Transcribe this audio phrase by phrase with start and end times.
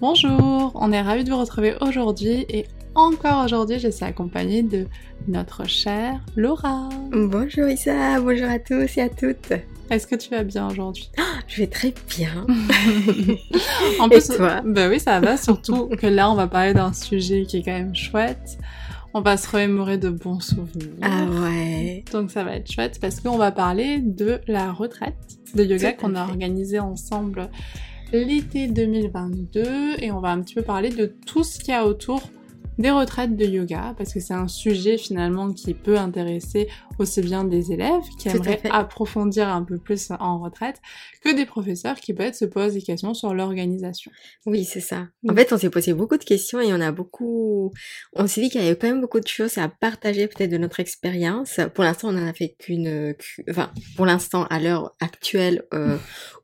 [0.00, 4.86] Bonjour, on est ravis de vous retrouver aujourd'hui et encore aujourd'hui je suis accompagnée de
[5.26, 6.88] notre chère Laura.
[7.10, 9.52] Bonjour Issa, bonjour à tous et à toutes.
[9.90, 11.10] Est-ce que tu vas bien aujourd'hui?
[11.48, 12.46] Je vais très bien.
[14.00, 14.60] en plus, et toi?
[14.64, 17.72] Bah oui, ça va, surtout que là on va parler d'un sujet qui est quand
[17.72, 18.58] même chouette.
[19.14, 20.92] On va se remémorer de bons souvenirs.
[21.02, 22.04] Ah ouais.
[22.12, 25.16] Donc ça va être chouette parce qu'on va parler de la retraite
[25.54, 27.48] de yoga qu'on a organisée ensemble
[28.12, 31.86] l'été 2022 et on va un petit peu parler de tout ce qu'il y a
[31.86, 32.22] autour
[32.78, 37.44] des retraites de yoga, parce que c'est un sujet finalement qui peut intéresser aussi bien
[37.44, 40.80] des élèves qui aimeraient approfondir un peu plus en retraite,
[41.22, 44.10] que des professeurs qui peut-être se posent des questions sur l'organisation.
[44.46, 45.08] Oui, c'est ça.
[45.28, 47.72] En fait, on s'est posé beaucoup de questions et on a beaucoup,
[48.14, 50.58] on s'est dit qu'il y avait quand même beaucoup de choses à partager peut-être de
[50.58, 51.60] notre expérience.
[51.74, 53.14] Pour l'instant, on en a fait qu'une,
[53.48, 55.96] enfin, pour l'instant, à l'heure actuelle, euh,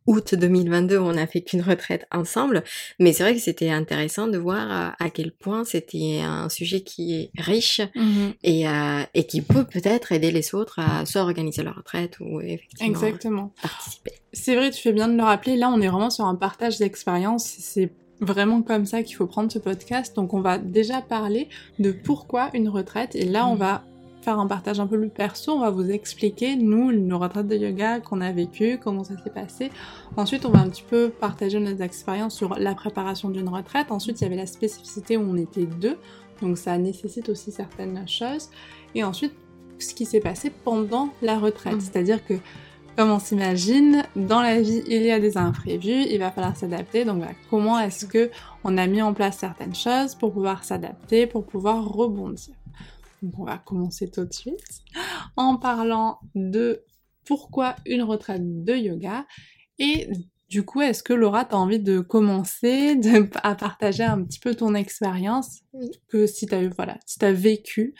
[0.06, 2.62] août 2022 on a fait qu'une retraite ensemble,
[2.98, 6.82] mais c'est vrai que c'était intéressant de voir euh, à quel point c'était un sujet
[6.82, 11.22] qui est riche mmh et, euh, et qui peut peut-être aider les autres à soit
[11.22, 13.52] organiser leur retraite ou effectivement Exactement.
[13.62, 14.12] participer.
[14.32, 16.78] C'est vrai, tu fais bien de le rappeler, là on est vraiment sur un partage
[16.78, 21.48] d'expérience, c'est vraiment comme ça qu'il faut prendre ce podcast, donc on va déjà parler
[21.78, 23.58] de pourquoi une retraite, et là on mmh.
[23.58, 23.84] va
[24.24, 27.56] faire un partage un peu plus perso, on va vous expliquer, nous, nos retraites de
[27.56, 29.70] yoga qu'on a vécues, comment ça s'est passé.
[30.16, 33.90] Ensuite, on va un petit peu partager nos expériences sur la préparation d'une retraite.
[33.90, 35.98] Ensuite, il y avait la spécificité où on était deux,
[36.40, 38.48] donc ça nécessite aussi certaines choses.
[38.94, 39.34] Et ensuite,
[39.84, 41.80] ce qui s'est passé pendant la retraite, mmh.
[41.80, 42.34] c'est-à-dire que
[42.96, 47.04] comme on s'imagine, dans la vie, il y a des imprévus, il va falloir s'adapter.
[47.04, 48.30] Donc comment est-ce que
[48.62, 52.54] on a mis en place certaines choses pour pouvoir s'adapter, pour pouvoir rebondir?
[53.36, 54.82] On va commencer tout de suite
[55.36, 56.84] en parlant de
[57.24, 59.26] pourquoi une retraite de yoga.
[59.78, 60.08] Et
[60.48, 63.00] du coup, est-ce que Laura, tu as envie de commencer
[63.42, 65.62] à partager un petit peu ton expérience?
[66.08, 67.94] Que si tu as, voilà, si as vécu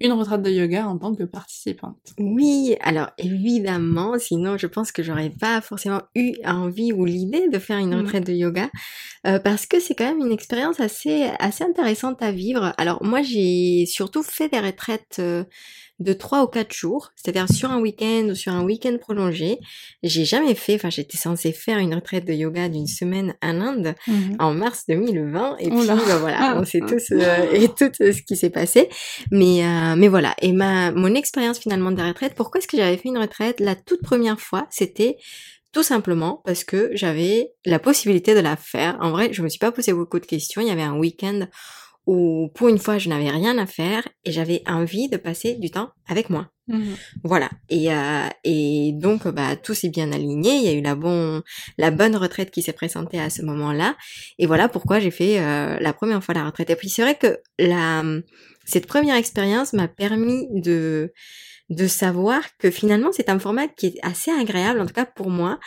[0.00, 2.14] une retraite de yoga en tant que participante.
[2.18, 7.58] Oui, alors évidemment, sinon je pense que j'aurais pas forcément eu envie ou l'idée de
[7.58, 8.00] faire une mmh.
[8.00, 8.70] retraite de yoga
[9.26, 12.74] euh, parce que c'est quand même une expérience assez assez intéressante à vivre.
[12.76, 15.44] Alors moi j'ai surtout fait des retraites euh,
[16.00, 19.58] de trois ou quatre jours, c'est-à-dire sur un week-end ou sur un week-end prolongé.
[20.02, 23.94] J'ai jamais fait, enfin j'étais censée faire une retraite de yoga d'une semaine en Inde
[24.08, 24.36] mhm.
[24.40, 28.36] en mars 2020 et puis ben voilà, on sait tous euh, et tout ce qui
[28.36, 28.88] s'est passé.
[29.30, 32.96] Mais euh, mais voilà, et ma mon expérience finalement de retraite, pourquoi est-ce que j'avais
[32.96, 33.60] fait une retraite?
[33.60, 35.16] La toute première fois, c'était
[35.74, 38.96] tout simplement parce que j'avais la possibilité de la faire.
[39.00, 40.60] En vrai, je me suis pas posé beaucoup de questions.
[40.60, 41.46] Il y avait un week-end
[42.06, 45.70] où pour une fois je n'avais rien à faire et j'avais envie de passer du
[45.70, 46.50] temps avec moi.
[46.68, 47.50] Mmh voilà.
[47.68, 50.56] Et, euh, et donc bah tout s'est bien aligné.
[50.56, 51.42] Il y a eu la bon
[51.78, 53.96] la bonne retraite qui s'est présentée à ce moment-là.
[54.38, 56.70] Et voilà pourquoi j'ai fait euh, la première fois la retraite.
[56.70, 58.02] Et puis c'est vrai que la
[58.64, 61.12] cette première expérience m'a permis de
[61.70, 65.30] de savoir que finalement c'est un format qui est assez agréable en tout cas pour
[65.30, 65.58] moi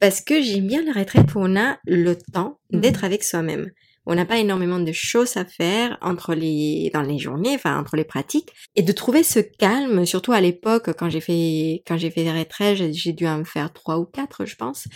[0.00, 3.70] parce que j'aime bien la retraite où on a le temps mmh d'être avec soi-même
[4.06, 7.96] on n'a pas énormément de choses à faire entre les dans les journées, enfin entre
[7.96, 12.10] les pratiques, et de trouver ce calme, surtout à l'époque quand j'ai fait quand j'ai
[12.10, 12.46] fait des
[12.76, 14.88] j'ai dû en faire trois ou quatre, je pense.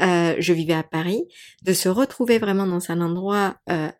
[0.00, 1.24] Euh, je vivais à Paris,
[1.64, 3.90] de se retrouver vraiment dans un endroit euh,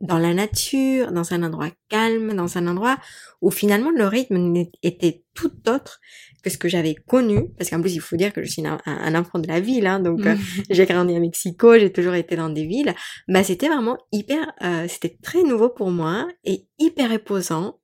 [0.00, 2.98] dans la nature, dans un endroit calme, dans un endroit
[3.40, 6.00] où finalement le rythme était tout autre
[6.42, 9.14] que ce que j'avais connu, parce qu'en plus il faut dire que je suis un,
[9.14, 10.36] enfant de la ville, hein, donc euh,
[10.70, 12.94] j'ai grandi à Mexico, j'ai toujours été dans des villes,
[13.28, 17.78] bah c'était vraiment hyper, euh, c'était très nouveau pour moi et hyper reposant,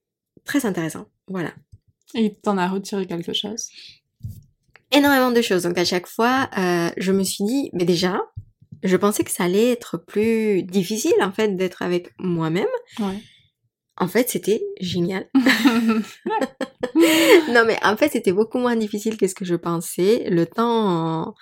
[0.44, 1.52] très intéressant, voilà.
[2.14, 3.68] Et t'en as retiré quelque chose?
[4.92, 8.20] Énormément de choses, donc à chaque fois euh, je me suis dit, mais déjà,
[8.82, 12.64] je pensais que ça allait être plus difficile en fait d'être avec moi-même.
[12.98, 13.18] Ouais.
[13.96, 15.28] En fait, c'était génial.
[15.34, 16.02] non,
[17.66, 20.24] mais en fait, c'était beaucoup moins difficile que ce que je pensais.
[20.30, 21.34] Le temps,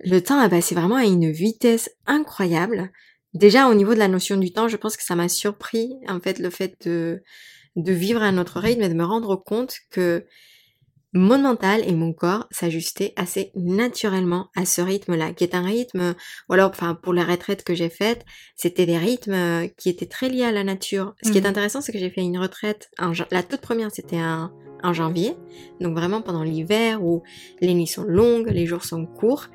[0.00, 2.90] le temps a passé vraiment à une vitesse incroyable.
[3.34, 6.18] Déjà, au niveau de la notion du temps, je pense que ça m'a surpris, en
[6.18, 7.22] fait, le fait de,
[7.76, 10.24] de vivre à notre rythme et de me rendre compte que
[11.16, 16.14] mon mental et mon corps s'ajustaient assez naturellement à ce rythme-là, qui est un rythme,
[16.48, 18.24] ou alors, enfin, pour la retraite que j'ai faite,
[18.54, 21.14] c'était des rythmes qui étaient très liés à la nature.
[21.22, 21.46] Ce qui est mmh.
[21.46, 22.90] intéressant, c'est que j'ai fait une retraite,
[23.30, 24.50] la toute première, c'était en,
[24.92, 25.34] janvier,
[25.80, 27.24] donc vraiment pendant l'hiver où
[27.60, 29.48] les nuits sont longues, les jours sont courts,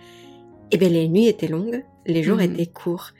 [0.71, 2.41] et bien les nuits étaient longues, les jours mmh.
[2.41, 3.11] étaient courts.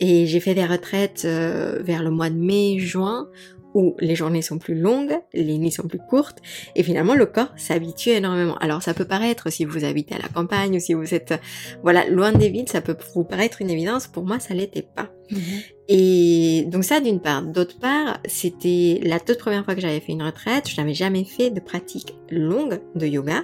[0.00, 3.28] Et j'ai fait des retraites euh, vers le mois de mai, juin,
[3.74, 6.38] où les journées sont plus longues, les nuits sont plus courtes,
[6.76, 8.56] et finalement le corps s'habitue énormément.
[8.58, 11.34] Alors ça peut paraître, si vous habitez à la campagne ou si vous êtes
[11.82, 14.06] voilà loin des villes, ça peut vous paraître une évidence.
[14.06, 15.10] Pour moi, ça l'était pas.
[15.30, 15.40] Mhm.
[15.88, 17.42] Et donc ça d'une part.
[17.42, 20.68] D'autre part, c'était la toute première fois que j'avais fait une retraite.
[20.68, 23.42] Je n'avais jamais fait de pratique longue de yoga.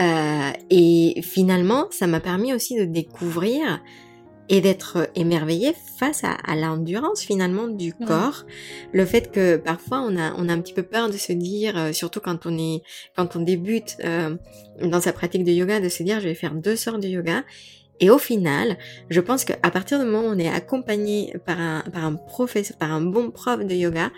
[0.00, 3.82] Euh, et finalement, ça m'a permis aussi de découvrir
[4.48, 8.44] et d'être émerveillé face à, l'endurance finalement du corps.
[8.92, 11.76] Le fait que parfois on a, on a un petit peu peur de se dire,
[11.76, 12.82] euh, surtout quand on est,
[13.16, 14.36] quand on débute euh,
[14.82, 17.44] dans sa pratique de yoga, de se dire je vais faire deux sortes de yoga.
[18.00, 18.78] Et au final,
[19.10, 22.76] je pense qu'à partir du moment où on est accompagné par un, par un professeur,
[22.76, 24.10] par un bon prof de yoga,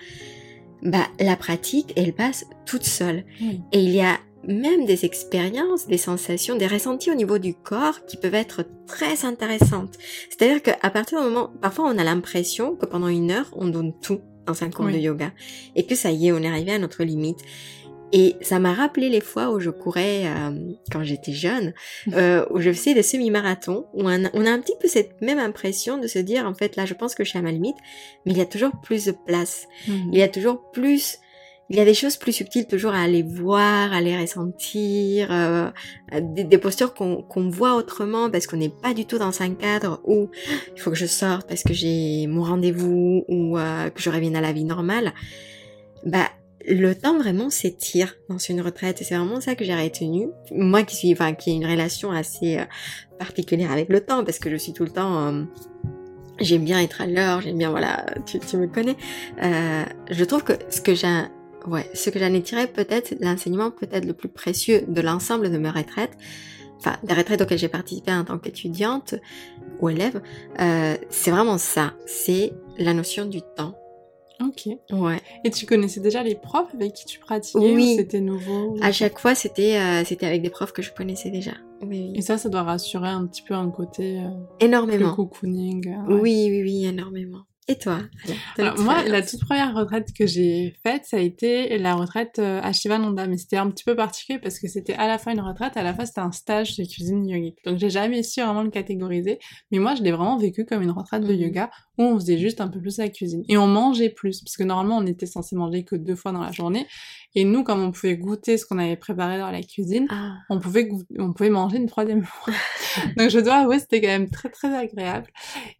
[0.83, 3.25] bah, la pratique, elle passe toute seule.
[3.73, 8.05] Et il y a même des expériences, des sensations, des ressentis au niveau du corps
[8.07, 9.95] qui peuvent être très intéressantes.
[10.31, 13.93] C'est-à-dire qu'à partir du moment, parfois on a l'impression que pendant une heure, on donne
[14.01, 15.33] tout dans un cours de yoga
[15.75, 17.41] et que ça y est, on est arrivé à notre limite.
[18.13, 20.53] Et ça m'a rappelé les fois où je courais euh,
[20.93, 21.75] quand j'étais jeune,
[22.13, 25.21] euh, où je faisais des semi-marathons, où on a, on a, un petit peu cette
[25.21, 27.51] même impression de se dire, en fait, là, je pense que je suis à ma
[27.51, 27.77] limite,
[28.25, 29.67] mais il y a toujours plus de place.
[29.89, 30.11] Mhm.
[30.13, 31.19] Il y a toujours plus
[31.71, 35.71] il y a des choses plus subtiles toujours à aller voir, à les ressentir, euh,
[36.21, 40.31] des, postures qu'on voit autrement parce qu'on n'est pas du tout dans un cadre où
[40.75, 44.37] il faut que je sorte parce que j'ai mon rendez-vous ou euh, que je revienne
[44.37, 45.13] à la vie normale.
[46.05, 46.29] Bah,
[46.67, 50.29] le temps vraiment s'étire dans une retraite et c'est vraiment ça que j'ai retenu.
[50.51, 52.65] Moi qui suis, enfin, qui ai une relation assez euh,
[53.19, 55.47] particulière avec le temps parce que je suis tout le temps
[56.41, 58.97] j'aime bien être à l'heure, j'aime bien, voilà, tu, tu me connais.
[59.43, 61.07] Euh, je trouve que ce que j'ai
[61.67, 65.59] ouais, ce que j'en ai tiré peut-être, l'enseignement peut-être le plus précieux de l'ensemble de
[65.59, 66.17] mes retraites,
[66.79, 69.15] enfin des retraites auxquelles j'ai participé en tant qu'étudiante
[69.81, 70.21] ou élève,
[70.61, 73.75] euh, c'est vraiment ça, c'est la notion du temps.
[74.41, 74.69] Ok.
[74.91, 75.21] Ouais.
[75.45, 77.95] Et tu connaissais déjà les profs avec qui tu pratiquais Oui.
[77.97, 81.53] C'était nouveau À chaque fois, c'était euh, c'était avec des profs que je connaissais déjà.
[81.83, 84.19] Oui, Et ça, ça doit rassurer un petit peu un côté.
[84.19, 84.31] Euh,
[84.61, 85.15] énormément.
[85.15, 85.97] cocooning.
[86.09, 87.45] Oui, oui, oui, énormément.
[87.67, 88.01] Et toi
[88.59, 92.61] Alors, moi, la toute première retraite que j'ai faite, ça a été la retraite euh,
[92.63, 95.41] à Shivananda, mais c'était un petit peu particulier parce que c'était à la fois une
[95.41, 97.57] retraite, à la fois c'était un stage de cuisine yogique.
[97.65, 99.39] Donc j'ai jamais su vraiment le catégoriser,
[99.71, 101.41] mais moi je l'ai vraiment vécu comme une retraite de mhm.
[101.41, 104.57] yoga où on faisait juste un peu plus la cuisine et on mangeait plus parce
[104.57, 106.87] que normalement on était censé manger que deux fois dans la journée
[107.35, 110.35] et nous comme on pouvait goûter ce qu'on avait préparé dans la cuisine, ah.
[110.51, 110.89] on pouvait
[111.19, 112.53] on pouvait manger une troisième fois.
[113.17, 115.29] donc je dois avouer c'était quand même très très agréable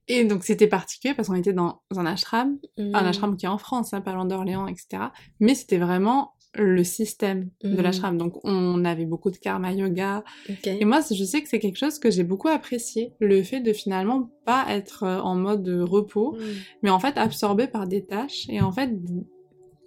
[0.09, 2.95] et donc c'était particulier parce qu'on était dans un ashram, un mm.
[2.95, 5.05] ashram qui est en France, hein, loin d'Orléans, etc.
[5.41, 7.81] Mais c'était vraiment le système de mm.
[7.81, 8.19] l'ashram.
[8.19, 10.25] Donc on avait beaucoup de karma yoga.
[10.65, 13.73] Et moi, je sais que c'est quelque chose que j'ai beaucoup apprécié, le fait de
[13.73, 16.39] finalement pas être euh, en mode repos, mm.
[16.83, 18.91] mais en fait absorbé par des tâches et en fait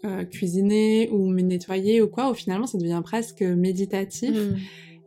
[0.05, 4.35] euh, cuisiner ou me nettoyer ou quoi, au finalement ça devient presque méditatif.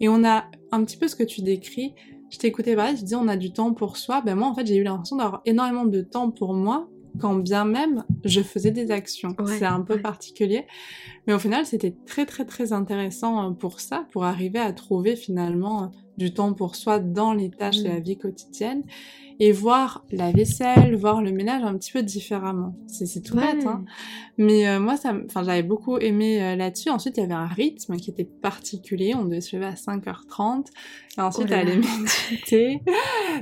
[0.01, 1.95] Et on a un petit peu ce que tu décris,
[2.31, 4.23] je t'écoutais parler, je disais on a du temps pour soi.
[4.25, 6.89] Ben moi, en fait, j'ai eu l'impression d'avoir énormément de temps pour moi,
[7.19, 9.35] quand bien même je faisais des actions.
[9.47, 10.67] c'est un peu particulier.
[11.27, 15.17] Mais au final, c'était très, très, très intéressant euh, pour ça, pour arriver à trouver
[15.17, 18.03] finalement du temps pour soi dans les tâches de la mm.
[18.03, 18.83] vie quotidienne
[19.41, 22.77] et voir la vaisselle, voir le ménage un petit peu différemment.
[22.87, 23.87] C'est tout bête, hein.
[24.37, 26.91] Mais euh, moi, ça, enfin, j'avais beaucoup aimé euh, là-dessus.
[26.91, 29.15] Ensuite, il y avait un rythme qui était particulier.
[29.15, 30.67] On devait se lever à 5h30
[31.17, 31.77] et ensuite oh aller
[32.31, 32.83] méditer.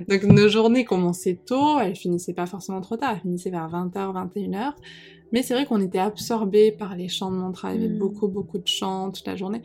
[0.09, 4.31] Donc nos journées commençaient tôt, elles finissaient pas forcément trop tard, elles finissaient vers 20h,
[4.33, 4.75] 21h.
[5.33, 7.99] Mais c'est vrai qu'on était absorbé par les chants de mantra, il y avait mm.
[7.99, 9.63] beaucoup, beaucoup de chants toute la journée.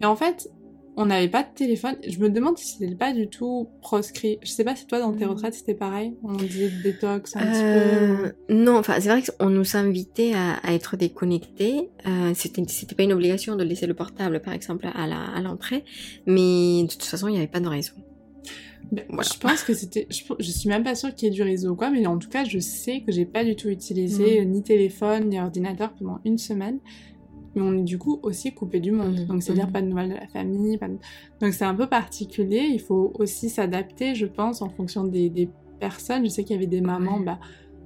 [0.00, 0.50] Et en fait,
[0.96, 1.96] on n'avait pas de téléphone.
[2.06, 4.38] Je me demande si c'était pas du tout proscrit.
[4.42, 5.28] Je sais pas si toi dans tes mm.
[5.28, 6.14] retraites c'était pareil.
[6.24, 8.26] On disait détox un petit peu.
[8.26, 11.90] Euh, non, enfin c'est vrai qu'on nous invitait à, à être déconnectés.
[12.06, 15.40] Euh, c'était c'était pas une obligation de laisser le portable par exemple à la à
[15.42, 15.84] l'entrée,
[16.24, 17.92] mais de toute façon il n'y avait pas de raison.
[18.92, 20.06] Ben, Je pense que c'était.
[20.10, 22.18] Je, je, suis même pas sûre qu'il y ait du réseau ou quoi, mais en
[22.18, 24.48] tout cas, je sais que j'ai pas du tout utilisé mm.
[24.48, 26.78] ni téléphone ni ordinateur pendant une semaine
[27.56, 29.20] mais on est du coup aussi coupé du monde.
[29.20, 29.26] Mmh.
[29.26, 29.72] Donc c'est-à-dire mmh.
[29.72, 30.78] pas de nouvelles de la famille.
[31.40, 32.68] Donc c'est un peu particulier.
[32.70, 35.48] Il faut aussi s'adapter, je pense, en fonction des,
[35.80, 36.24] personnes.
[36.24, 37.38] Je sais qu'il y avait des mamans, bah,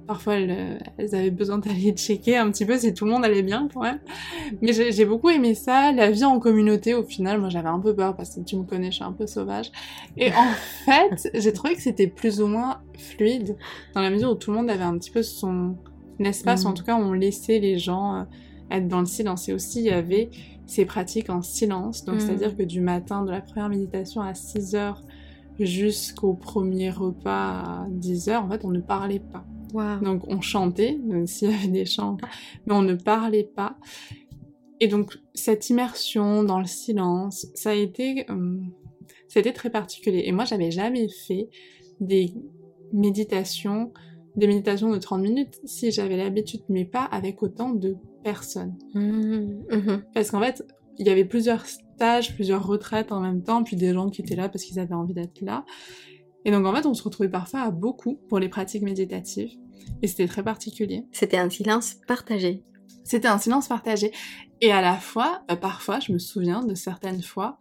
[0.07, 3.67] parfois elles, avaient besoin d'aller checker un petit peu si tout le monde allait bien
[3.73, 3.99] quand même.
[4.61, 7.93] Mais j'ai beaucoup aimé ça, la vie en communauté au final, moi j'avais un peu
[7.93, 9.71] peur parce que tu me connais, je suis un peu sauvage.
[10.15, 10.53] Et en
[10.85, 13.57] fait, j'ai trouvé que c'était plus ou moins fluide
[13.93, 15.75] dans la mesure où tout le monde avait un petit peu son
[16.19, 16.73] espace, en mmh.
[16.75, 18.23] tout cas on laissait les gens euh,
[18.71, 19.49] être dans le silence.
[19.49, 20.29] Et aussi, il y avait
[20.65, 22.05] ces pratiques en silence.
[22.05, 22.19] Donc, mm.
[22.19, 25.03] c'est-à-dire que du matin, de la première méditation à 6 heures
[25.59, 29.45] jusqu'au premier repas à 10 heures, en fait, on ne parlait pas.
[30.01, 32.17] Donc on chantait, s'il y avait des chants,
[32.65, 33.77] mais on ne parlait pas.
[34.79, 38.59] Et donc cette immersion dans le silence, ça a été, euh,
[39.27, 40.23] ça a été très particulier.
[40.25, 41.49] Et moi, j'avais jamais fait
[41.99, 42.33] des
[42.91, 43.93] méditations,
[44.35, 48.77] des méditations de 30 minutes si j'avais l'habitude, mais pas avec autant de personnes.
[48.93, 50.03] Mmh, mmh.
[50.13, 50.65] Parce qu'en fait,
[50.97, 54.35] il y avait plusieurs stages, plusieurs retraites en même temps, puis des gens qui étaient
[54.35, 55.65] là parce qu'ils avaient envie d'être là.
[56.45, 59.51] Et donc en fait, on se retrouvait parfois à beaucoup pour les pratiques méditatives.
[60.01, 61.05] Et c'était très particulier.
[61.11, 62.63] C'était un silence partagé.
[63.03, 64.11] C'était un silence partagé.
[64.61, 67.57] Et à la fois, euh, parfois, je me souviens de certaines fois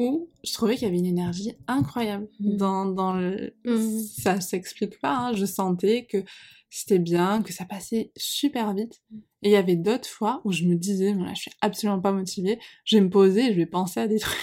[0.00, 2.56] où je trouvais qu'il y avait une énergie incroyable mmh.
[2.56, 3.54] dans, dans le...
[3.64, 4.00] Mmh.
[4.18, 5.32] Ça s'explique pas, hein.
[5.34, 6.24] je sentais que
[6.70, 9.02] c'était bien, que ça passait super vite.
[9.42, 12.12] Et il y avait d'autres fois où je me disais, voilà, je suis absolument pas
[12.12, 14.38] motivée, je vais me poser je vais penser à des trucs.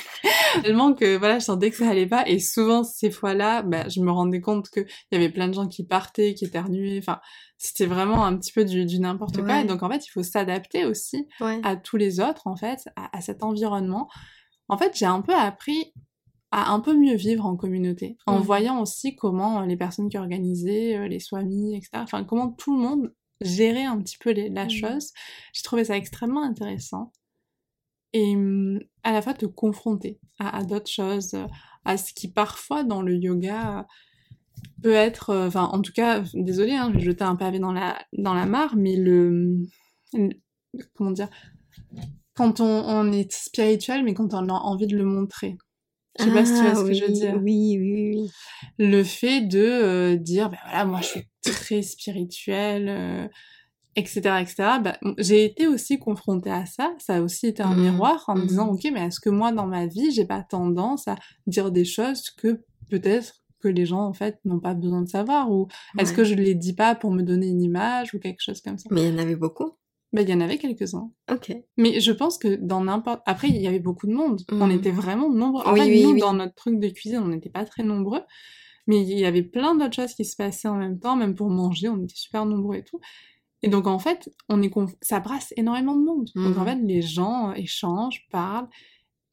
[0.64, 2.28] Tellement que, voilà, je sentais que ça allait pas.
[2.28, 5.68] Et souvent, ces fois-là, bah, je me rendais compte qu'il y avait plein de gens
[5.68, 6.98] qui partaient, qui éternuaient.
[6.98, 7.20] Enfin,
[7.58, 9.62] c'était vraiment un petit peu du, du n'importe quoi.
[9.62, 11.28] Et donc, en fait, il faut s'adapter aussi
[11.64, 14.10] à tous les autres, en fait, à, à cet environnement.
[14.70, 15.94] En fait, j'ai un peu appris
[16.52, 18.44] à un peu mieux vivre en communauté, en mmh.
[18.44, 22.82] voyant aussi comment les personnes qui organisaient, euh, les swamis, etc., enfin comment tout le
[22.82, 24.70] monde gérait un petit peu la mmh.
[24.70, 25.12] chose.
[25.54, 27.12] J'ai trouvé ça extrêmement intéressant.
[28.14, 31.36] Et mmh, à la fois te confronter à, d'autres choses,
[31.86, 33.86] à ce qui parfois dans le yoga
[34.82, 38.34] peut être, euh, enfin en tout cas, désolé, hein, je un pavé dans la, dans
[38.34, 39.58] la mare, mais le,
[40.96, 41.30] comment dire,
[42.38, 45.58] quand on, on est spirituel, mais quand on a envie de le montrer.
[46.20, 47.36] Je sais pas si tu vois ce que je veux dire.
[47.44, 48.32] Oui, oui, oui.
[48.78, 53.28] Le fait de euh, dire, ben voilà, moi je suis très spirituelle, euh,
[53.96, 54.56] etc., etc.
[54.84, 56.94] Bah, j'ai été aussi confrontée à ça.
[57.00, 57.82] Ça a aussi été un mmh.
[57.82, 58.76] miroir en me disant, mmh.
[58.76, 61.16] ok, mais est-ce que moi dans ma vie, j'ai pas tendance à
[61.46, 65.52] dire des choses que peut-être que les gens en fait n'ont pas besoin de savoir?
[65.52, 65.68] Ou
[65.98, 68.78] est-ce que je les dis pas pour me donner une image ou quelque chose comme
[68.78, 68.90] ça?
[68.92, 69.74] Mais il y en avait beaucoup.
[70.14, 71.12] Bah, il y en avait quelques-uns.
[71.32, 71.54] Ok.
[71.76, 73.22] Mais je pense que dans n'importe...
[73.26, 74.42] Après, il y avait beaucoup de monde.
[74.52, 74.72] On mm.
[74.72, 75.64] était vraiment nombreux.
[75.66, 78.22] En fait, nous, dans notre truc de cuisine, on n'était pas très nombreux.
[78.88, 81.18] Mais il y avait plein d'autres choses qui se passaient en même temps.
[81.18, 83.02] Même pour manger, on était super nombreux et tout.
[83.64, 84.72] Et donc, en fait, on est
[85.02, 86.30] ça brasse énormément de monde.
[86.36, 86.66] Donc, en mm.
[86.66, 88.70] fait, les gens échangent, parlent.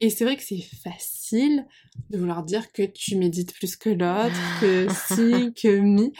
[0.01, 4.35] Et c'est vrai que c'est facile de vouloir dire que tu médites plus que l'autre,
[4.61, 6.11] que si, que mi.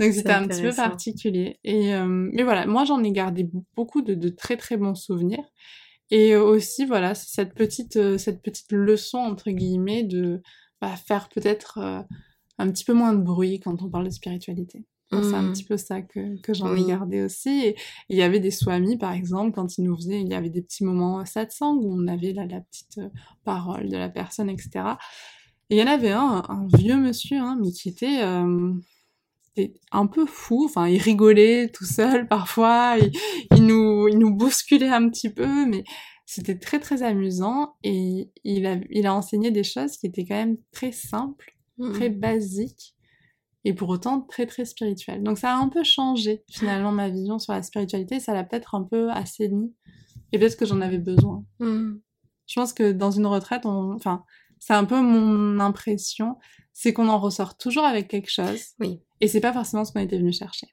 [0.00, 1.58] Donc c'était un petit peu particulier.
[1.64, 5.44] Et euh, mais voilà, moi j'en ai gardé beaucoup de, de, très très bons souvenirs.
[6.10, 10.40] Et aussi voilà cette petite euh, cette petite leçon entre guillemets de
[10.80, 12.00] bah, faire peut-être euh,
[12.58, 14.84] un petit peu moins de bruit quand on parle de spiritualité.
[15.10, 15.52] C'est un mmh.
[15.52, 17.48] petit peu ça que, que j'en ai gardé aussi.
[17.64, 17.76] Et
[18.10, 20.60] il y avait des swamis, par exemple, quand ils nous faisaient, il y avait des
[20.60, 23.08] petits moments satsang où on avait la, la petite euh,
[23.42, 24.70] parole de la personne, etc.
[25.70, 28.74] Et il y en avait un, un vieux monsieur, hein, mais qui était, euh,
[29.90, 30.66] un peu fou.
[30.66, 33.10] Enfin, il rigolait tout seul parfois, il,
[33.56, 35.84] il, nous, il nous bousculait un petit peu, mais
[36.26, 37.76] c'était très très amusant.
[37.82, 41.56] Et il a, il a enseigné des choses qui étaient quand même très simples,
[41.94, 42.20] très mmh.
[42.20, 42.97] basiques
[43.68, 45.22] et pour autant très très spirituel.
[45.22, 48.74] Donc ça a un peu changé finalement ma vision sur la spiritualité, ça l'a peut-être
[48.74, 49.74] un peu assaini
[50.32, 51.44] et peut-être que j'en avais besoin.
[51.60, 51.96] Hmm.
[52.46, 53.92] Je pense que dans une retraite, on...
[53.92, 54.24] enfin,
[54.58, 56.36] c'est un peu mon impression,
[56.72, 58.58] c'est qu'on en ressort toujours avec quelque chose.
[58.80, 59.02] Oui.
[59.20, 60.68] Et c'est pas forcément ce qu'on était venu chercher.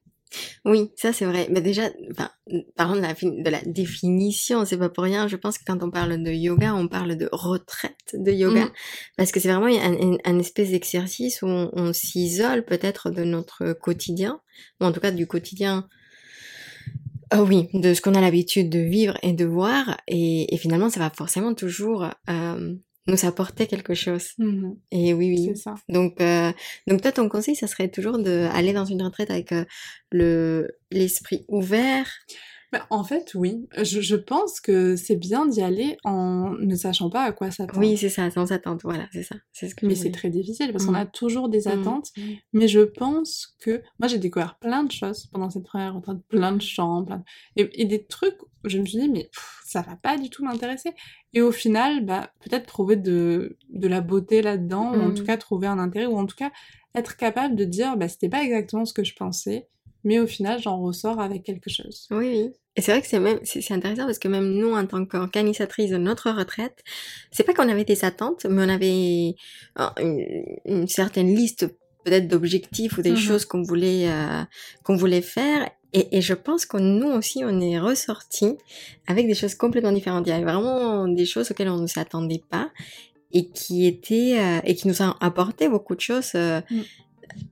[0.66, 1.48] Oui, ça c'est vrai.
[1.52, 2.30] Mais déjà, enfin,
[2.76, 5.28] parlons de la, de la définition, c'est pas pour rien.
[5.28, 8.66] Je pense que quand on parle de yoga, on parle de retraite de yoga.
[8.66, 8.72] Mm.
[9.18, 14.42] Parce que c'est vraiment un, un, espèce d'exercice où on, s'isole peut-être de notre quotidien,
[14.82, 15.88] ou en tout cas du quotidien
[17.34, 20.92] Oh oui, de ce qu'on a l'habitude de vivre et de voir, et, et, finalement
[20.92, 22.76] ça va forcément toujours euh,
[23.08, 24.30] nous apporter quelque chose.
[24.38, 25.46] Mmh et oui, oui.
[25.50, 25.76] C'est ça.
[25.90, 26.52] Donc, euh,
[26.88, 29.66] donc toi, ton conseil, ça serait toujours d'aller dans une retraite avec euh,
[30.12, 32.08] le l'esprit ouvert,
[32.90, 33.68] en fait, oui.
[33.82, 37.80] Je, je pense que c'est bien d'y aller en ne sachant pas à quoi s'attendre.
[37.80, 38.82] Oui, c'est ça, sans attente.
[38.84, 39.36] Voilà, c'est ça.
[39.52, 40.96] C'est ce que mais c'est très difficile parce qu'on mm.
[40.96, 41.68] a toujours des mm.
[41.68, 42.10] attentes.
[42.18, 42.22] Mm.
[42.54, 46.52] Mais je pense que moi, j'ai découvert plein de choses pendant cette première retraite, plein
[46.52, 47.24] de chants, plein
[47.56, 49.30] et, des trucs où je me suis dit, mais
[49.64, 50.92] ça va pas du tout m'intéresser.
[51.34, 55.38] Et au final, bah, peut-être trouver de, de la beauté là-dedans, ou en tout cas
[55.38, 56.52] trouver un intérêt, ou en tout cas
[56.96, 59.68] être capable de dire, bah, c'était pas exactement ce que je pensais
[60.06, 62.08] mais au final, j'en ressors avec quelque chose.
[62.12, 62.54] Oui, oui.
[62.76, 65.92] Et c'est vrai que c'est même, c'est intéressant parce que même nous, en tant qu'organisatrice
[65.92, 66.84] de notre retraite,
[67.32, 69.36] c'est pas qu'on avait des attentes, mais on avait
[70.66, 71.68] une, certaine liste
[72.04, 73.18] peut-être d'objectifs ou des mhm.
[73.18, 74.44] choses qu'on voulait, euh,
[74.84, 75.70] qu'on voulait faire.
[75.94, 78.58] Et, et, je pense que nous aussi, on est ressortis
[79.08, 80.28] avec des choses complètement différentes.
[80.28, 82.70] Il y avait vraiment des choses auxquelles on ne s'attendait pas
[83.32, 86.32] et qui étaient, euh, et qui nous ont apporté beaucoup de choses.
[86.36, 86.82] Euh, mm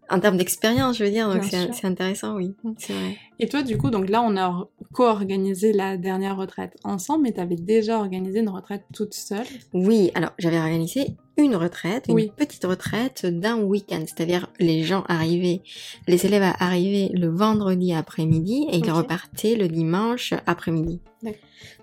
[0.09, 2.53] en termes d'expérience, je veux dire, donc c'est intéressant, oui.
[2.63, 2.71] Mm.
[2.89, 3.17] Vrai.
[3.39, 7.39] Et toi, du coup, donc là, on a co-organisé la dernière retraite ensemble, mais tu
[7.39, 12.63] avais déjà organisé une retraite toute seule Oui, alors j'avais organisé une retraite, une petite
[12.63, 15.61] retraite d'un week-end, c'est-à-dire les gens arrivaient,
[16.07, 21.01] les élèves arrivaient le vendredi après-midi et ils repartaient le dimanche après-midi.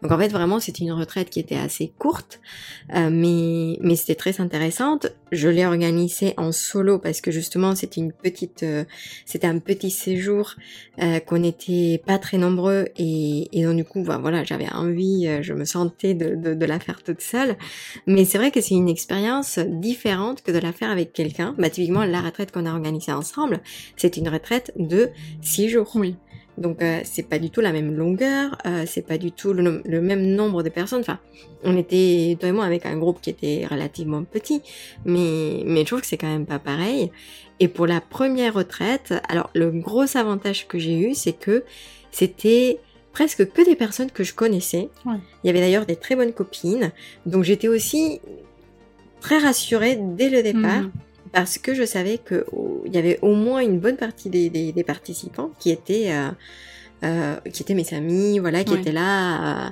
[0.03, 2.41] Donc en fait vraiment c'était une retraite qui était assez courte,
[2.95, 5.09] euh, mais mais c'était très intéressante.
[5.33, 8.85] Je l'ai organisée en solo parce que justement c'était une petite, euh,
[9.25, 10.55] c'était un petit séjour
[11.03, 15.29] euh, qu'on n'était pas très nombreux et, et donc du coup bah, voilà j'avais envie,
[15.43, 17.57] je me sentais de, de, de, la faire toute seule.
[18.07, 21.55] Mais c'est vrai que c'est une expérience différente que de la faire avec quelqu'un.
[21.59, 23.61] Bah typiquement la retraite qu'on a organisée ensemble,
[23.97, 25.11] c'est une retraite de
[25.43, 25.91] six jours.
[26.61, 30.00] Donc euh, c'est pas du tout la même longueur, euh, c'est pas du tout le,
[30.00, 31.00] même nombre de personnes.
[31.00, 31.19] Enfin,
[31.64, 34.62] on était toi et moi avec un groupe qui était relativement petit,
[35.07, 37.11] mais mais je trouve que c'est quand même pas pareil.
[37.61, 41.64] Et pour la première retraite, alors le gros avantage que j'ai eu, c'est que
[42.11, 42.79] c'était
[43.12, 44.90] presque que des personnes que je connaissais.
[45.07, 46.93] Il y avait d'ailleurs des très bonnes copines,
[47.25, 48.21] donc j'étais aussi
[49.21, 50.83] très rassurée dès le départ.
[50.83, 50.93] Mmh
[51.33, 55.51] parce que je savais qu'il y avait au moins une bonne partie des, des, participants
[55.59, 56.31] qui étaient euh,
[57.03, 59.71] euh, qui étaient mes amis, voilà, qui étaient là, euh,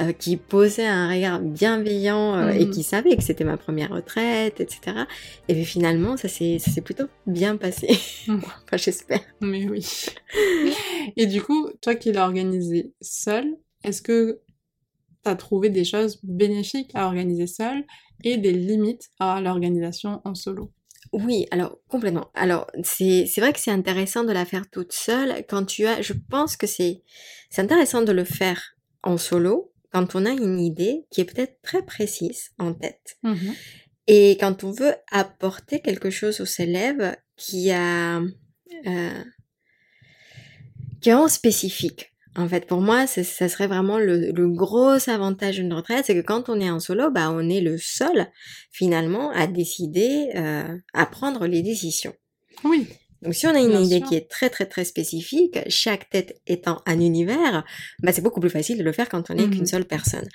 [0.00, 2.70] euh, qui posaient un regard bienveillant et mhm.
[2.70, 5.04] qui savaient que c'était ma première retraite, etc.
[5.48, 7.88] Et puis finalement, ça s'est ça s'est plutôt bien passé.
[8.28, 9.20] enfin, j'espère.
[9.42, 10.06] Mais oui.
[11.18, 13.44] et du coup, toi qui l'as organisé seul,
[13.84, 14.40] est-ce que
[15.22, 17.84] tu as trouvé des choses bénéfiques à organiser seul
[18.24, 20.72] et des limites à l'organisation en solo?
[21.12, 22.30] Oui, alors complètement.
[22.34, 26.02] Alors c'est vrai que c'est intéressant de la faire toute seule quand tu as.
[26.02, 27.02] Je pense que c'est
[27.50, 31.60] c'est intéressant de le faire en solo quand on a une idée qui est peut-être
[31.62, 33.50] très précise en tête mmh
[34.12, 38.18] et quand on veut apporter quelque chose aux élèves qui a
[38.86, 39.24] euh,
[41.00, 42.12] qui est en spécifique.
[42.40, 46.48] En fait, pour moi, ça serait vraiment le, gros avantage d'une retraite, c'est que quand
[46.48, 48.28] on est en solo, bah, on est le seul,
[48.70, 52.14] finalement, à décider, euh, à prendre les décisions.
[52.64, 52.86] Oui.
[53.22, 56.80] Donc si on a une idée qui est très très très spécifique, chaque tête étant
[56.86, 57.64] un univers,
[58.02, 60.26] bah c'est beaucoup plus facile de le faire quand on n'est qu'une mmh seule personne.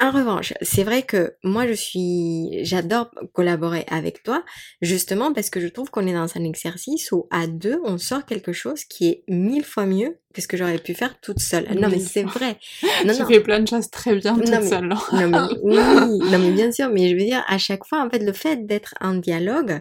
[0.00, 4.44] En revanche, c'est vrai que moi je suis, j'adore collaborer avec toi,
[4.80, 8.26] justement parce que je trouve qu'on est dans un exercice où à deux on sort
[8.26, 11.68] quelque chose qui est mille fois mieux que ce que j'aurais pu faire toute seule.
[11.78, 12.58] Non mais c'est vrai.
[13.04, 14.88] Non, tu fais plein de choses très bien toute seule.
[14.88, 18.10] non mais oui, non mais bien sûr, mais je veux dire à chaque fois en
[18.10, 19.80] fait le fait d'être en dialogue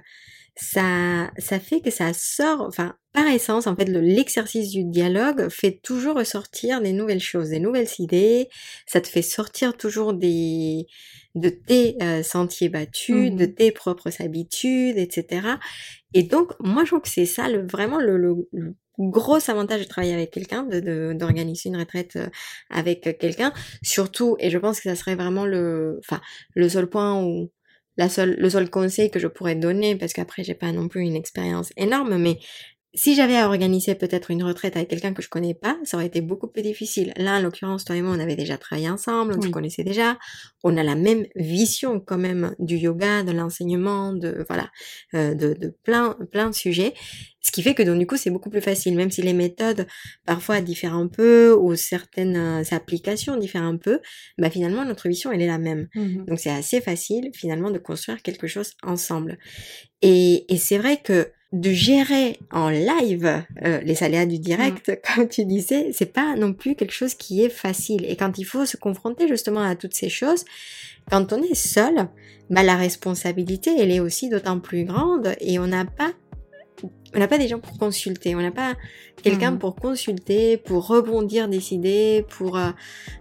[0.55, 5.79] ça, ça fait que ça sort, enfin, par essence, en fait, l'exercice du dialogue fait
[5.81, 8.49] toujours ressortir des nouvelles choses, des nouvelles idées.
[8.85, 10.87] Ça te fait sortir toujours des,
[11.35, 15.47] de tes euh, sentiers battus, de mmh tes propres habitudes, etc.
[16.13, 19.87] Et donc, moi, je trouve que c'est ça le, vraiment le, le, gros avantage de
[19.87, 22.27] travailler avec quelqu'un, de d'organiser une retraite euh,
[22.69, 23.53] avec quelqu'un.
[23.81, 26.21] Surtout, et je pense que ça serait vraiment le, enfin,
[26.55, 27.51] le seul point où
[27.97, 31.01] la seule, le seul conseil que je pourrais donner, parce qu'après j'ai pas non plus
[31.01, 32.39] une expérience énorme, mais
[32.93, 36.07] si j'avais à organiser peut-être une retraite avec quelqu'un que je connais pas, ça aurait
[36.07, 37.13] été beaucoup plus difficile.
[37.15, 40.17] Là, en l'occurrence, toi et moi, on avait déjà travaillé ensemble, on se connaissait déjà,
[40.63, 44.69] on a la même vision quand même du yoga, de l'enseignement, de voilà,
[45.13, 46.93] euh, de, de, plein plein de sujets.
[47.39, 49.87] Ce qui fait que donc du coup c'est beaucoup plus facile, même si les méthodes
[50.25, 53.99] parfois diffèrent un peu ou certaines euh, applications diffèrent un peu,
[54.37, 55.87] bah finalement notre vision elle est la même.
[55.95, 59.37] Mmh donc c'est assez facile finalement de construire quelque chose ensemble.
[60.01, 65.15] Et, et c'est vrai que de gérer en live euh, les aléas du direct, mmh.
[65.15, 68.05] comme tu disais, c'est pas non plus quelque chose qui est facile.
[68.07, 70.45] Et quand il faut se confronter justement à toutes ces choses,
[71.09, 72.07] quand on est seul,
[72.49, 76.11] bah la responsabilité elle est aussi d'autant plus grande et on n'a pas
[77.13, 78.75] on n'a pas des gens pour consulter, on n'a pas
[79.21, 79.59] quelqu'un mhm.
[79.59, 82.71] pour consulter, pour rebondir des idées, pour euh,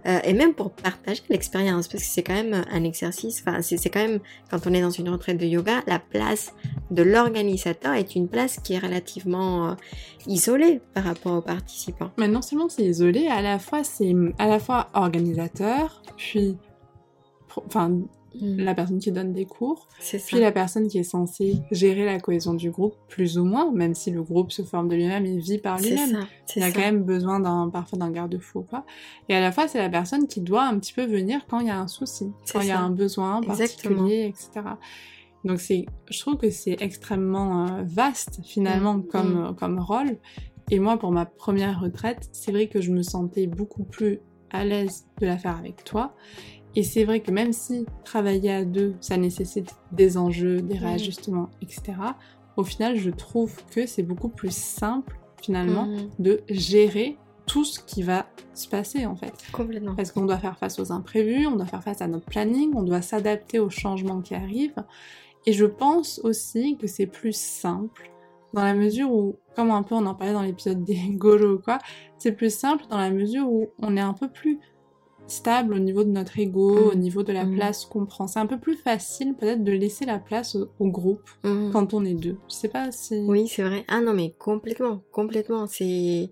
[0.05, 3.43] euh, et même pour partager l'expérience, parce que c'est quand même un exercice.
[3.45, 6.53] Enfin, c'est quand même quand on est dans une retraite de yoga, la place
[6.89, 9.73] de l'organisateur est une place qui est relativement euh,
[10.27, 12.11] isolée par rapport aux participants.
[12.17, 16.57] Mais non seulement c'est isolé, à la fois c'est à la fois organisateur, puis
[17.57, 17.91] enfin
[18.39, 18.61] Mm.
[18.61, 22.53] la personne qui donne des cours, puis la personne qui est censée gérer la cohésion
[22.53, 25.57] du groupe, plus ou moins, même si le groupe se forme de lui-même et vit
[25.57, 26.25] par lui-même.
[26.55, 28.85] Il a quand même besoin d'un parfois d'un garde-fou, quoi.
[29.27, 31.67] Et à la fois, c'est la personne qui doit un petit peu venir quand il
[31.67, 34.61] y a un souci, quand il y a un besoin particulier, etc.
[35.43, 39.07] Donc c'est, je trouve que c'est extrêmement euh, vaste finalement mm.
[39.07, 39.55] comme mm.
[39.55, 40.17] comme rôle.
[40.69, 44.63] Et moi, pour ma première retraite, c'est vrai que je me sentais beaucoup plus à
[44.63, 46.15] l'aise de la faire avec toi.
[46.75, 51.49] Et c'est vrai que même si travailler à deux, ça nécessite des enjeux, des réajustements,
[51.61, 51.93] etc.,
[52.57, 56.09] au final, je trouve que c'est beaucoup plus simple, finalement, Mhm.
[56.19, 59.33] de gérer tout ce qui va se passer, en fait.
[59.51, 59.95] Complètement.
[59.95, 62.83] Parce qu'on doit faire face aux imprévus, on doit faire face à notre planning, on
[62.83, 64.83] doit s'adapter aux changements qui arrivent.
[65.45, 68.09] Et je pense aussi que c'est plus simple
[68.53, 71.59] dans la mesure où, comme un peu on en parlait dans l'épisode des golos ou
[71.59, 71.79] quoi,
[72.17, 74.59] c'est plus simple dans la mesure où on est un peu plus
[75.31, 76.87] stable au niveau de notre ego, Mm.
[76.89, 77.55] au niveau de la Mm.
[77.55, 78.27] place qu'on prend.
[78.27, 81.71] C'est un peu plus facile peut-être de laisser la place au, au groupe Mhm.
[81.71, 82.37] quand on est deux.
[82.49, 83.17] Je sais pas si...
[83.27, 83.83] Oui, c'est vrai.
[83.87, 85.65] Ah non, mais complètement, complètement.
[85.67, 86.29] C'est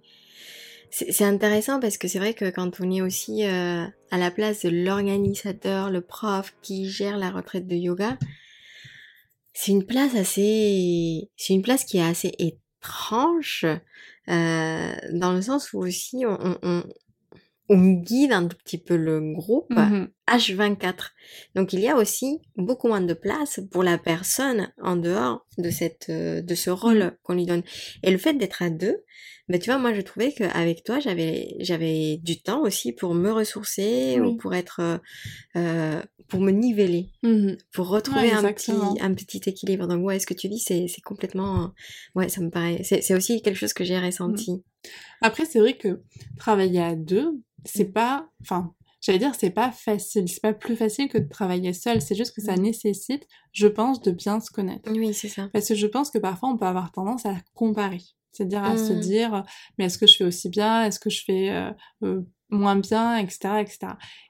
[0.91, 4.31] c'est c'est intéressant parce que c'est vrai que quand on est aussi euh, à la
[4.31, 8.17] place de l'organisateur, le prof qui gère la retraite de yoga,
[9.53, 13.65] c'est une place assez, c'est une place qui est assez étrange
[14.29, 16.83] euh, dans le sens où aussi on, on,
[17.69, 19.69] on, guide un tout petit peu le groupe.
[19.69, 20.09] Mhm.
[20.37, 21.11] H24.
[21.55, 25.69] Donc il y a aussi beaucoup moins de place pour la personne en dehors de
[25.69, 27.63] cette euh, de ce rôle qu'on lui donne.
[28.03, 28.97] Et le fait d'être à deux,
[29.47, 33.31] ben tu vois, moi je trouvais qu'avec toi j'avais j'avais du temps aussi pour me
[33.31, 34.27] ressourcer Oui.
[34.27, 34.97] ou pour être euh,
[35.55, 37.57] euh, pour me niveler, Mhm.
[37.73, 39.87] pour retrouver Ouais, un petit un petit équilibre.
[39.87, 41.73] Donc ouais, ce que tu dis c'est c'est complètement
[42.15, 44.63] ouais, ça me paraît c'est c'est aussi quelque chose que j'ai ressenti.
[45.21, 46.01] Après, c'est vrai que
[46.37, 47.27] travailler à deux,
[47.65, 47.93] c'est Mm.
[47.93, 48.29] pas.
[48.41, 50.27] Enfin, j'allais dire, c'est pas facile.
[50.27, 52.01] C'est pas plus facile que de travailler seul.
[52.01, 52.61] C'est juste que ça Mm.
[52.61, 54.91] nécessite, je pense, de bien se connaître.
[54.91, 55.49] Oui, c'est ça.
[55.53, 58.01] Parce que je pense que parfois, on peut avoir tendance à comparer.
[58.31, 58.99] C'est-à-dire à se Mm.
[58.99, 59.43] dire,
[59.77, 60.83] mais est-ce que je fais aussi bien?
[60.85, 61.71] Est-ce que je fais euh,
[62.03, 63.17] euh, moins bien?
[63.17, 63.61] Etc.
[63.61, 63.79] etc.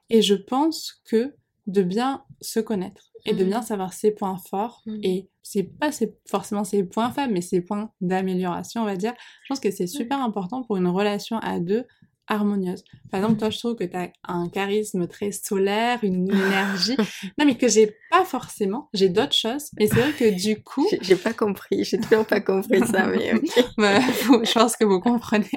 [0.09, 1.35] Et je pense que
[1.67, 3.49] de bien se connaître et de Mhm.
[3.49, 7.61] bien savoir ses points forts et c'est pas ses- forcément ses points faibles mais ses
[7.61, 11.59] points d'amélioration on va dire je pense que c'est super important pour une relation à
[11.59, 11.85] deux
[12.29, 16.95] harmonieuse par exemple toi je trouve que tu as un charisme très solaire une énergie
[17.37, 20.87] non mais que j'ai pas forcément j'ai d'autres choses mais c'est vrai que du coup
[21.01, 23.33] J'ai pas compris, j'ai toujours pas compris ça, mais
[23.77, 25.49] bah, vous- je pense que vous comprenez.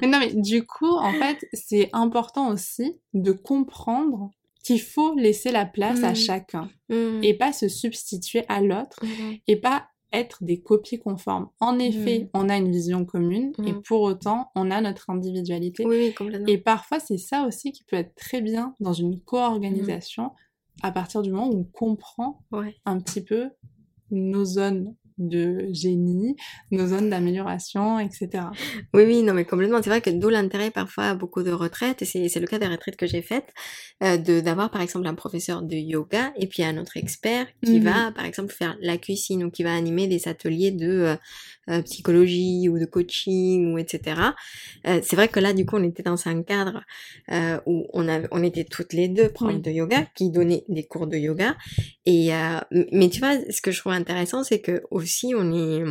[0.00, 4.30] Mais non, mais du coup, en fait, c'est important aussi de comprendre
[4.64, 6.14] qu'il faut laisser la place à Mhm.
[6.16, 7.20] chacun Mhm.
[7.24, 9.36] et pas se substituer à l'autre Mhm.
[9.48, 11.48] et pas être des copies conformes.
[11.60, 12.28] En effet, Mhm.
[12.34, 13.82] on a une vision commune et Mhm.
[13.82, 15.84] pour autant, on a notre individualité.
[15.86, 16.46] Oui, oui, complètement.
[16.46, 20.32] Et parfois, c'est ça aussi qui peut être très bien dans une co-organisation
[20.82, 22.74] à partir du moment où on comprend Ouais.
[22.84, 23.50] un petit peu
[24.10, 24.94] nos zones
[25.28, 26.36] de génie,
[26.70, 28.44] nos zones d'amélioration, etc.
[28.94, 29.80] Oui, oui, non, mais complètement.
[29.82, 32.66] C'est vrai que d'où l'intérêt parfois à beaucoup de retraites, et c'est le cas des
[32.66, 33.48] retraites que j'ai faites,
[34.02, 37.78] euh, de d'avoir par exemple un professeur de yoga et puis un autre expert qui
[37.80, 41.16] va par exemple faire la cuisine ou qui va animer des ateliers de euh,
[41.70, 44.20] euh, psychologie ou de coaching ou etc.
[44.86, 46.82] Euh, c'est vrai que là du coup on était dans un cadre
[47.66, 49.60] où on avait, on était toutes les deux profs Oui.
[49.60, 51.56] de yoga qui donnaient des cours de yoga
[52.06, 52.30] et
[52.92, 55.84] mais tu vois ce que je trouve intéressant c'est que aussi on est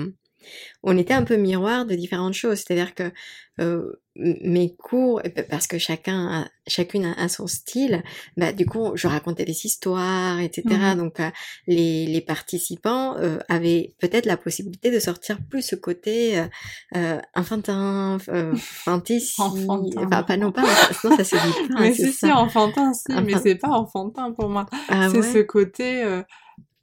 [0.84, 2.58] on était un peu miroir de différentes choses.
[2.60, 3.12] C'est-à-dire que
[3.60, 8.02] euh, mes cours, parce que chacun, a- chacune a, a son style,
[8.38, 10.92] bah, du coup, je racontais des histoires, etc.
[10.94, 10.98] Mhm.
[10.98, 11.30] Donc, euh,
[11.68, 16.48] les, les participants euh, avaient peut-être la possibilité de sortir plus ce côté euh,
[16.96, 19.34] euh, enfantin, euh, fantaisie.
[19.40, 21.82] Enfantin, Enfin, pas, non, pas, enfantin, non, ça se dit pas.
[21.82, 24.66] mais c'est si, si, enfantin, si, mais Enfant- c'est pas enfantin pour moi.
[24.90, 25.34] Ah c'est ouais?
[25.34, 26.24] ce côté, euh,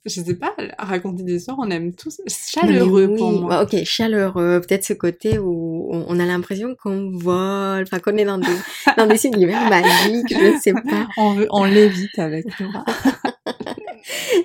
[0.09, 3.63] je sais pas, raconter des histoires, on aime tous, chaleureux pour moi.
[3.63, 4.61] ok, chaleureux.
[4.61, 8.47] Peut-être ce côté où on, on a l'impression qu'on vole, enfin qu'on est dans des,
[8.97, 11.09] dans des univers magiques, je ne sais pas.
[11.17, 12.73] On, veut, on l'évite avec nous.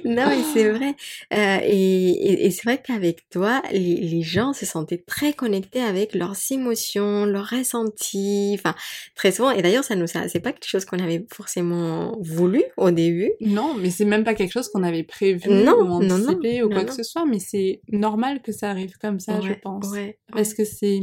[0.05, 0.95] Non, mais c'est vrai.
[1.33, 5.81] Euh, et et, et c'est vrai qu'avec toi, les, les gens se sentaient très connectés
[5.81, 8.51] avec leurs émotions, leurs ressentis.
[8.57, 8.75] Enfin,
[9.15, 9.51] très souvent.
[9.51, 13.31] Et d'ailleurs, ça nous, c'est pas quelque chose qu'on avait forcément voulu au début.
[13.41, 16.63] Non, mais c'est même pas quelque chose qu'on avait prévu Non, ou non, non, anticipé
[16.63, 16.89] ou non, quoi non.
[16.89, 19.87] que ce soit, mais c'est normal que ça arrive comme ça, je Ouais, pense.
[19.89, 20.19] Ouais.
[20.31, 21.01] Parce que c'est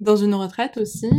[0.00, 1.10] dans une retraite aussi,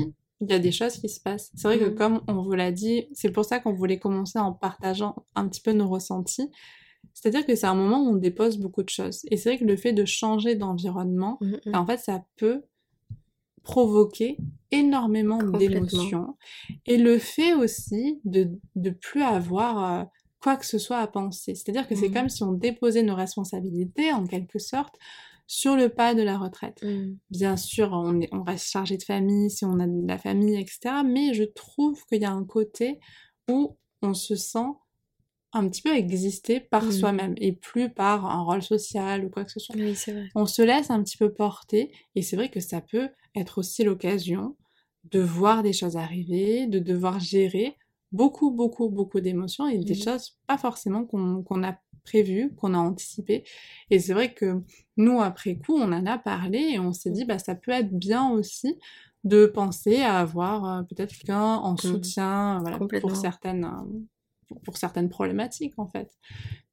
[0.42, 1.52] il y a des choses qui se passent.
[1.56, 1.96] C'est vrai que Mhm.
[1.96, 5.62] comme on vous l'a dit, c'est pour ça qu'on voulait commencer en partageant un petit
[5.62, 6.50] peu nos ressentis.
[7.14, 9.22] C'est-à-dire que c'est un moment où on dépose beaucoup de choses.
[9.32, 11.76] Et c'est vrai que le fait de changer d'environnement, Mhm, mhm.
[11.76, 12.64] en fait, ça peut
[13.64, 14.38] provoquer
[14.72, 16.38] énormément d'émotions.
[16.86, 20.06] Et le fait aussi de de plus avoir euh,
[20.42, 21.56] quoi que ce soit à penser.
[21.56, 24.96] C'est-à-dire que c'est comme si on déposait nos responsabilités, en quelque sorte,
[25.48, 26.82] sur le pas de la retraite.
[26.82, 27.20] Mhm.
[27.30, 30.56] Bien sûr, on, est, on reste chargé de famille si on a de la famille,
[30.60, 31.04] etc.
[31.04, 33.00] Mais je trouve qu'il y a un côté
[33.50, 34.68] où on se sent
[35.54, 36.92] un petit peu exister par Mhm.
[36.92, 39.76] soi-même et plus par un rôle social ou quoi que ce soit.
[39.76, 40.30] Oui, c'est vrai.
[40.36, 43.84] On se laisse un petit peu porter et c'est vrai que ça peut être aussi
[43.84, 44.58] l'occasion
[45.06, 47.78] de voir des choses arriver, de devoir gérer
[48.12, 49.96] beaucoup, beaucoup, beaucoup d'émotions et des Mhm.
[49.96, 53.44] choses pas forcément qu'on qu'on a prévu, qu'on a anticipé.
[53.90, 54.64] Et c'est vrai que
[54.96, 57.92] nous, après coup, on en a parlé et on s'est dit, bah, ça peut être
[57.92, 58.80] bien aussi
[59.24, 61.78] de penser à avoir euh, peut-être quelqu'un en mmh.
[61.78, 66.10] soutien voilà, pour certaines euh, pour certaines problématiques en fait.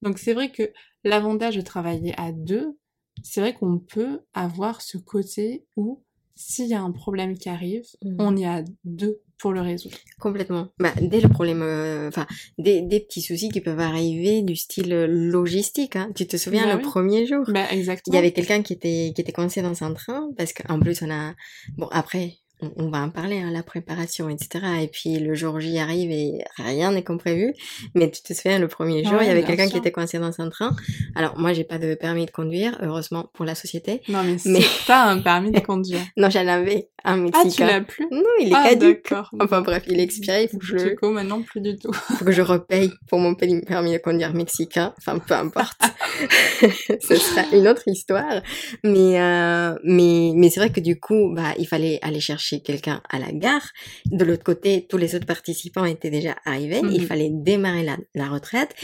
[0.03, 0.71] Donc c'est vrai que
[1.03, 2.79] l'avantage de travailler à deux,
[3.25, 6.05] c'est vrai qu'on peut avoir ce côté où
[6.37, 8.17] s'il y a un problème qui arrive, mmh.
[8.19, 9.97] on y a deux pour le résoudre.
[10.21, 10.69] Complètement.
[10.79, 12.27] Bah, dès le problème, euh, enfin,
[12.59, 15.97] des, des, petits soucis qui peuvent arriver du style logistique.
[15.97, 16.11] Hein.
[16.15, 17.45] Tu te souviens bah le premier jour?
[17.49, 18.15] Bah, exactement.
[18.15, 21.03] Il y avait quelqu'un qui était qui était coincé dans un train parce qu'en plus
[21.03, 21.35] on a
[21.77, 24.65] bon après on, va en parler, hein, la préparation, etc.
[24.83, 27.55] Et puis le jour J arrive et rien n'est comme prévu.
[27.95, 30.41] Mais tu te souviens, le premier jour, il y avait quelqu'un qui était coincé dans
[30.41, 30.75] un train.
[31.15, 34.03] Alors moi, j'ai pas de permis de conduire, heureusement pour la société.
[34.09, 34.65] Non, mais, mais...
[34.87, 36.01] pas un permis de conduire.
[36.17, 37.49] non, j'en avais un mexicain.
[37.49, 39.13] Ah, tu l'as plus Non, il est ah, caduc.
[39.41, 40.77] Enfin bref, il est expiré, il faut que je...
[40.77, 41.93] Du coup, maintenant, plus du tout.
[42.19, 44.95] faut que je repaye pour mon permis de conduire mexicain.
[44.99, 45.81] Enfin, peu importe.
[47.01, 48.43] Ce sera une autre histoire.
[48.83, 53.03] Mais, euh, mais, mais c'est vrai que du coup, bah, il fallait aller chercher quelqu'un
[53.11, 53.67] à la gare.
[54.07, 56.81] De l'autre côté, tous les autres participants étaient déjà arrivés.
[56.83, 57.07] Il mhm.
[57.07, 58.75] fallait démarrer la, retraite.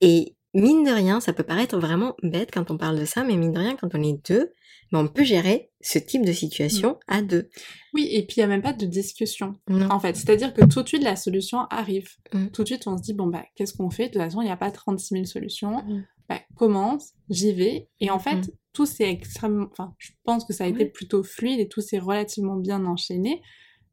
[0.00, 3.36] Et mine de rien, ça peut paraître vraiment bête quand on parle de ça, mais
[3.36, 4.52] mine de rien, quand on est deux,
[4.92, 6.96] on peut gérer ce type de situation mhm.
[7.08, 7.50] à deux.
[7.94, 10.16] Oui, et puis il n'y a même pas de discussion, en fait.
[10.16, 12.08] C'est-à-dire que tout de suite, la solution arrive.
[12.32, 12.50] Mhm.
[12.50, 14.08] Tout de suite, on se dit, bon, bah, qu'est-ce qu'on fait?
[14.08, 15.84] De toute façon, il n'y a pas 36 000 solutions.
[16.28, 17.88] Bah, commence, j'y vais.
[18.00, 21.58] Et en fait, tout s'est extrêmement, enfin, je pense que ça a été plutôt fluide
[21.60, 23.42] et tout s'est relativement bien enchaîné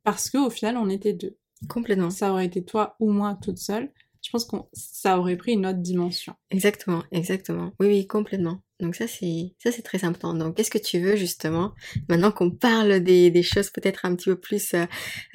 [0.04, 1.38] parce qu'au final, on était deux.
[1.70, 2.10] Complètement.
[2.10, 3.92] Ça aurait été toi ou moi toute seule.
[4.26, 6.34] Je pense que ça aurait pris une autre dimension.
[6.50, 7.74] Exactement, exactement.
[7.80, 8.62] Oui, oui, complètement.
[8.82, 10.34] Donc ça c'est ça c'est très important.
[10.34, 11.72] Donc qu'est-ce que tu veux justement
[12.10, 14.86] maintenant qu'on parle des, des choses peut-être un petit peu plus euh,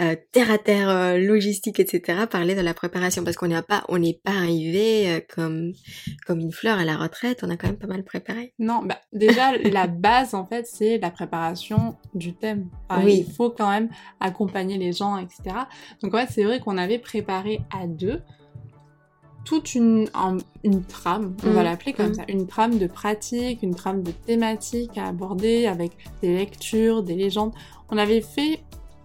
[0.00, 2.26] euh, terre à terre, euh, logistique, etc.
[2.30, 5.72] Parler de la préparation parce qu'on n'est pas on n'est pas arrivé comme
[6.26, 7.40] comme une fleur à la retraite.
[7.42, 8.52] On a quand même pas mal préparé.
[8.58, 12.68] Non, bah déjà la base en fait c'est la préparation du thème.
[13.02, 13.24] oui.
[13.26, 13.88] Il faut quand même
[14.20, 15.56] accompagner les gens, etc.
[16.02, 18.20] Donc en fait c'est vrai qu'on avait préparé à deux
[19.44, 20.08] toute une,
[20.64, 21.64] une trame, on va mm.
[21.64, 22.14] l'appeler comme mm.
[22.14, 27.14] ça, une trame de pratique, une trame de thématique à aborder avec des lectures, des
[27.14, 27.52] légendes.
[27.90, 28.60] On avait fait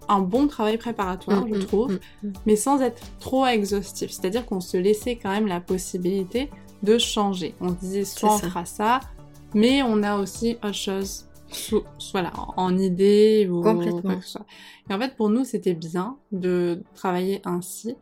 [0.08, 1.98] un bon travail préparatoire, je mm, trouve,
[2.44, 4.10] mais sans être trop exhaustif.
[4.10, 6.50] C'est-à-dire qu'on se laissait quand même la possibilité
[6.82, 7.54] de changer.
[7.60, 9.00] On se disait soit on fera ça,
[9.54, 11.26] mais on a aussi autre chose,
[11.98, 14.02] soit là, en idée ou Complètement.
[14.02, 14.46] quoi que ce soit.
[14.88, 17.96] Et en fait, pour nous, c'était bien de travailler ainsi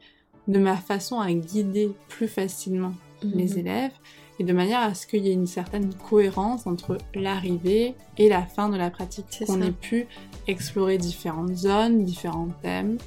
[0.48, 3.58] de ma façon à guider plus facilement les mhm.
[3.58, 3.92] élèves
[4.38, 8.42] et de manière à ce qu'il y ait une certaine cohérence entre l'arrivée et la
[8.42, 10.06] fin de la pratique, qu'on ait pu
[10.48, 12.98] explorer différentes zones, différents thèmes,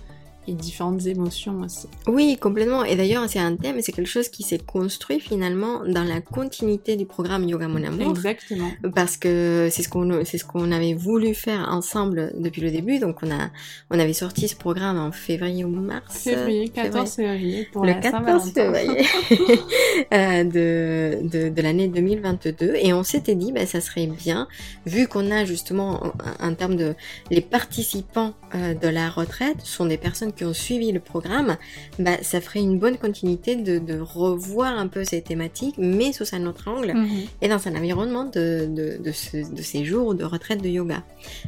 [0.48, 1.88] et différentes émotions aussi.
[2.08, 2.84] Oui, complètement.
[2.84, 6.96] Et d'ailleurs, c'est un thème, c'est quelque chose qui s'est construit finalement dans la continuité
[6.96, 8.12] du programme Yoga Mon Amour.
[8.12, 8.72] Exactement.
[8.96, 13.00] Parce que c'est ce qu'on c'est ce qu'on avait voulu faire ensemble depuis le début.
[13.00, 13.50] Donc on a
[13.92, 16.24] on avait sorti ce programme en février ou mars.
[16.24, 19.06] Février, 14 février pour le 14 février
[20.14, 22.76] euh, de, de, de l'année 2022.
[22.82, 24.48] Et on s'était dit, bah, ça serait bien,
[24.86, 26.96] vu qu'on a justement en, termes de
[27.30, 31.58] les participants euh, de la retraite sont des personnes qui ont suivi le programme,
[32.00, 36.34] bah, ça ferait une bonne continuité de, de revoir un peu ces thématiques, mais sous
[36.34, 37.26] un autre angle mhm.
[37.42, 41.04] et dans un environnement de, de, de, ce, de ces jours de retraite de yoga.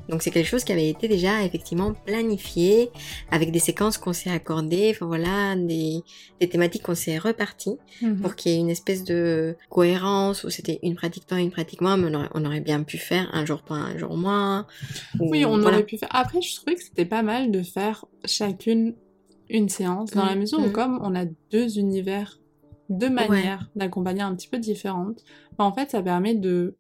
[0.10, 2.90] Donc c'est quelque chose qui avait été déjà effectivement planifié
[3.32, 6.04] avec des séquences qu'on s'est accordées, enfin voilà, des,
[6.40, 8.20] des thématiques qu'on s'est reparties mhm.
[8.22, 11.82] pour qu'il y ait une espèce de cohérence où c'était une pratique toi, une pratique
[11.82, 14.66] moi, mais on aurait, on aurait bien pu faire un jour toi, un jour moi.
[15.20, 16.10] oui, on aurait pu faire.
[16.12, 18.96] Après, je trouvais que c'était pas mal de faire chacune
[19.50, 20.72] une séance, dans la mm, mesure où mm.
[20.72, 22.40] comme on a deux univers,
[22.90, 25.24] deux manières d'accompagner un petit peu différentes,
[25.58, 26.78] bah, en fait ça permet de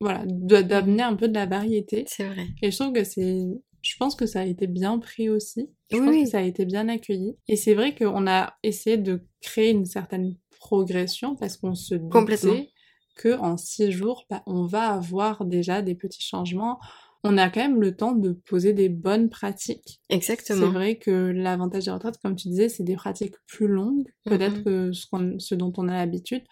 [0.00, 2.04] voilà d'amener un peu de la variété.
[2.06, 2.46] C'est vrai.
[2.62, 3.46] Et je trouve que c'est
[3.82, 5.68] je pense que ça a été bien pris aussi.
[5.90, 7.36] Je pense que ça a été bien accueilli.
[7.48, 12.70] Et c'est vrai qu'on a essayé de créer une certaine progression parce qu'on se disait
[13.16, 16.78] que en six jours, bah, on va avoir déjà des petits changements
[17.24, 20.00] on a quand même le temps de poser des bonnes pratiques.
[20.08, 20.66] Exactement.
[20.66, 24.64] C'est vrai que l'avantage des retraites, comme tu disais, c'est des pratiques plus longues, peut-être
[24.64, 25.06] que ce,
[25.38, 26.42] ce, dont on a l'habitude.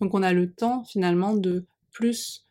[0.00, 2.46] Donc on a le temps finalement de plus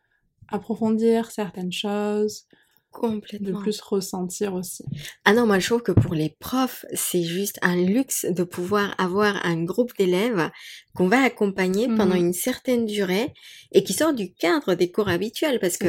[0.49, 2.45] approfondir certaines choses,
[2.91, 3.60] Complètement.
[3.60, 4.84] De plus ressentir aussi.
[5.23, 8.95] Ah non, moi je trouve que pour les profs, c'est juste un luxe de pouvoir
[8.97, 10.49] avoir un groupe d'élèves
[10.95, 12.25] qu'on va accompagner pendant mmh.
[12.25, 13.32] une certaine durée
[13.71, 15.88] et qui sort du cadre des cours habituels parce que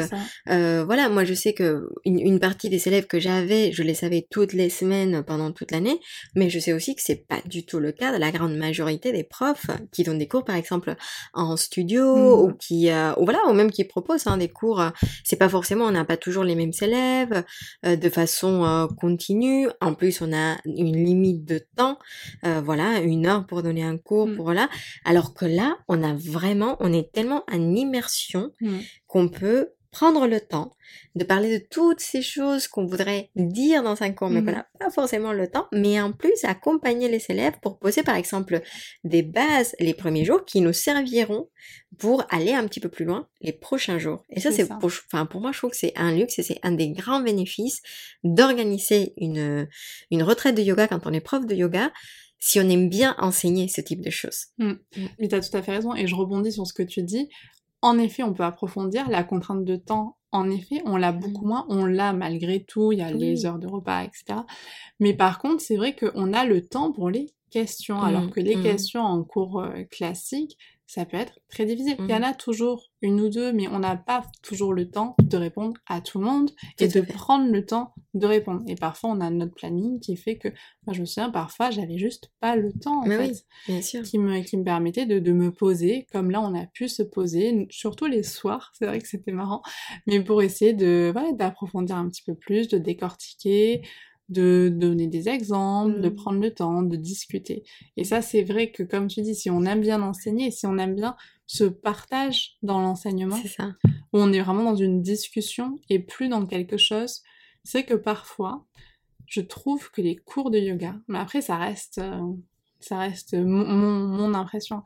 [0.50, 4.26] euh, voilà, moi je sais que une, partie des élèves que j'avais, je les savais
[4.30, 5.98] toutes les semaines pendant toute l'année,
[6.36, 9.10] mais je sais aussi que c'est pas du tout le cas de la grande majorité
[9.10, 10.94] des profs qui donnent des cours par exemple
[11.32, 12.42] en studio mmh.
[12.44, 14.82] ou qui euh, ou voilà ou même qui proposent hein, des cours.
[14.82, 14.90] Euh,
[15.24, 19.68] c'est pas forcément, on n'a pas toujours les mêmes élèves euh, de façon euh, continue.
[19.80, 21.98] En plus, on a une limite de temps,
[22.44, 24.36] euh, voilà, une heure pour donner un cours, mmh.
[24.36, 24.68] pour là.
[25.04, 28.78] Alors que là, on a vraiment, on est tellement en immersion mmh.
[29.06, 30.72] qu'on peut prendre le temps
[31.14, 34.68] de parler de toutes ces choses qu'on voudrait dire dans un cours, mais qu'on n'a
[34.74, 34.78] mmh.
[34.78, 38.60] pas forcément le temps, mais en plus accompagner les élèves pour poser par exemple
[39.04, 41.48] des bases les premiers jours qui nous serviront
[41.98, 44.24] pour aller un petit peu plus loin les prochains jours.
[44.30, 46.60] Et ça, c'est pour, enfin, pour moi, je trouve que c'est un luxe et c'est
[46.62, 47.82] un des grands bénéfices
[48.22, 49.68] d'organiser une,
[50.10, 51.90] une retraite de yoga quand on est prof de yoga
[52.40, 54.46] si on aime bien enseigner ce type de choses.
[54.58, 54.72] Mmh.
[55.18, 57.28] Mais tu as tout à fait raison, et je rebondis sur ce que tu dis.
[57.82, 60.16] En effet, on peut approfondir la contrainte de temps.
[60.32, 61.48] En effet, on l'a beaucoup mmh.
[61.48, 61.66] moins.
[61.68, 62.92] On l'a malgré tout.
[62.92, 64.40] Il y a les heures de repas, etc.
[65.00, 68.40] Mais par contre, c'est vrai qu'on a le temps pour les questions, alors mmh, que
[68.40, 70.56] les questions en cours euh, classique,
[70.90, 71.94] ça peut être très difficile.
[72.00, 72.24] Il y en mmh.
[72.24, 76.00] a toujours une ou deux, mais on n'a pas toujours le temps de répondre à
[76.00, 76.50] tout le monde
[76.80, 78.64] et de prendre le temps de répondre.
[78.66, 81.96] Et parfois, on a notre planning qui fait que, moi, je me souviens, parfois, j'avais
[81.96, 83.46] juste pas le temps, en fait,
[84.02, 87.04] Qui, me, qui me permettait de, de, me poser, comme là, on a pu se
[87.04, 89.62] poser, surtout les soirs, c'est vrai que c'était marrant,
[90.08, 93.82] mais pour essayer de, voilà, d'approfondir un petit peu plus, de décortiquer,
[94.30, 96.14] de donner des exemples, de mmh.
[96.14, 97.64] prendre le temps, de discuter.
[97.96, 100.78] Et ça, c'est vrai que, comme tu dis, si on aime bien enseigner, si on
[100.78, 101.16] aime bien
[101.46, 103.38] ce partage dans l'enseignement,
[104.12, 107.22] où on est vraiment dans une discussion et plus dans quelque chose,
[107.64, 108.64] c'est que parfois,
[109.26, 112.20] je trouve que les cours de yoga, mais après, ça reste, euh,
[112.78, 114.84] ça reste mon, impression.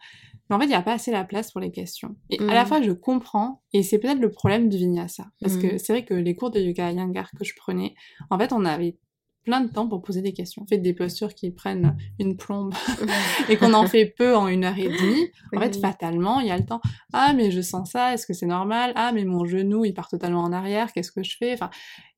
[0.48, 2.16] Mais en fait, il n'y a pas assez la place pour les questions.
[2.30, 2.66] Et à la mmh.
[2.66, 5.26] fois, je comprends, et c'est peut-être le problème du vinyasa.
[5.40, 5.78] Parce que mmh.
[5.78, 7.94] c'est vrai que les cours de yoga à Yangar que je prenais,
[8.30, 8.96] en fait, on avait
[9.44, 10.66] plein de temps pour poser des questions.
[10.68, 12.74] Faites des postures qui prennent une plombe
[13.48, 15.30] et qu'on en fait peu en une heure et demie.
[15.54, 16.80] En fait, fatalement, il y a le temps.
[17.12, 18.92] Ah, mais je sens ça, est-ce que c'est normal?
[18.96, 21.52] Ah, mais mon genou, il part totalement en arrière, qu'est-ce que je fais?
[21.52, 21.70] Enfin,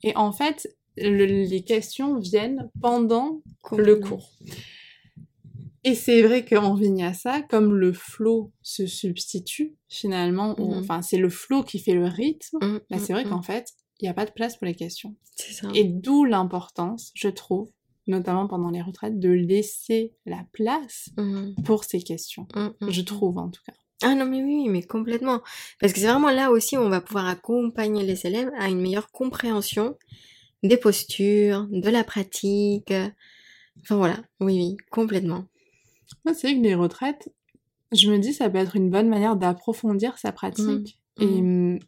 [0.02, 3.42] Et en fait, les questions viennent pendant
[3.76, 4.30] le cours.
[5.86, 11.28] Et c'est vrai qu'en vinyasa, comme le flow se substitue finalement, mmh enfin c'est le
[11.28, 13.68] flow qui fait le rythme, mmh, bah, c'est vrai mmh, qu'en fait,
[14.00, 15.14] il n'y a pas de place pour les questions.
[15.36, 15.68] C'est ça.
[15.74, 17.70] Et d'où l'importance, je trouve,
[18.06, 21.62] notamment pendant les retraites, de laisser la place mmh.
[21.64, 22.46] pour ces questions.
[22.54, 23.72] Mmh, mmh, je trouve en tout cas.
[24.02, 25.40] Ah non mais oui, mais complètement.
[25.80, 28.80] Parce que c'est vraiment là aussi où on va pouvoir accompagner les élèves à une
[28.80, 29.96] meilleure compréhension
[30.62, 32.92] des postures, de la pratique.
[33.80, 35.46] Enfin voilà, oui, oui, complètement.
[36.24, 37.32] Moi, c'est vrai que les retraites,
[37.92, 41.00] je me dis, ça peut être une bonne manière d'approfondir sa pratique.
[41.18, 41.78] Et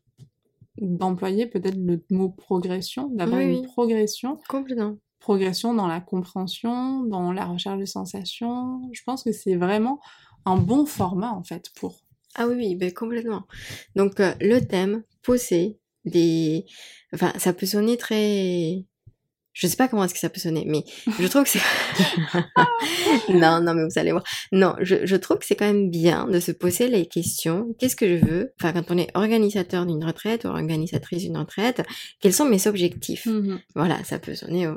[0.81, 4.39] d'employer peut-être le mot progression, d'avoir une progression.
[4.49, 4.97] Complètement.
[5.21, 8.81] Progression dans la compréhension, dans la recherche de sensations.
[8.93, 10.01] Je pense que c'est vraiment
[10.45, 12.01] un bon format en fait pour.
[12.35, 13.43] Ah oui, oui, ben complètement.
[13.97, 16.65] Donc euh, le thème, poser des...
[17.13, 18.85] Enfin, ça peut sonner très
[19.59, 20.85] je sais pas comment est-ce que ça peut sonner, mais
[21.19, 21.59] je trouve que c'est...
[23.29, 24.23] non, non, mais vous allez voir.
[24.53, 27.75] Non, je, je trouve que c'est quand même bien de se poser les questions.
[27.77, 28.53] Qu'est-ce que je veux?
[28.61, 31.83] Enfin, quand on est organisateur d'une retraite ou organisatrice d'une retraite,
[32.21, 33.27] quels sont mes objectifs?
[33.27, 34.69] Mmh Voilà, ça peut sonner...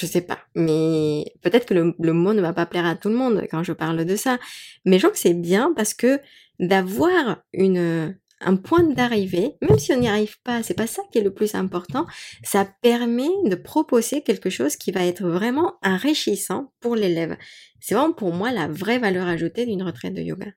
[0.00, 3.08] Je sais pas, mais peut-être que le, le mot ne va pas plaire à tout
[3.08, 4.38] le monde quand je parle de ça.
[4.84, 6.20] Mais je trouve que c'est bien parce que
[6.60, 11.18] d'avoir une un point d'arrivée, même si on n'y arrive pas, c'est pas ça qui
[11.18, 12.06] est le plus important,
[12.42, 17.36] ça permet de proposer quelque chose qui va être vraiment enrichissant pour l'élève.
[17.80, 20.52] C'est vraiment pour moi la vraie valeur ajoutée d'une retraite de yoga.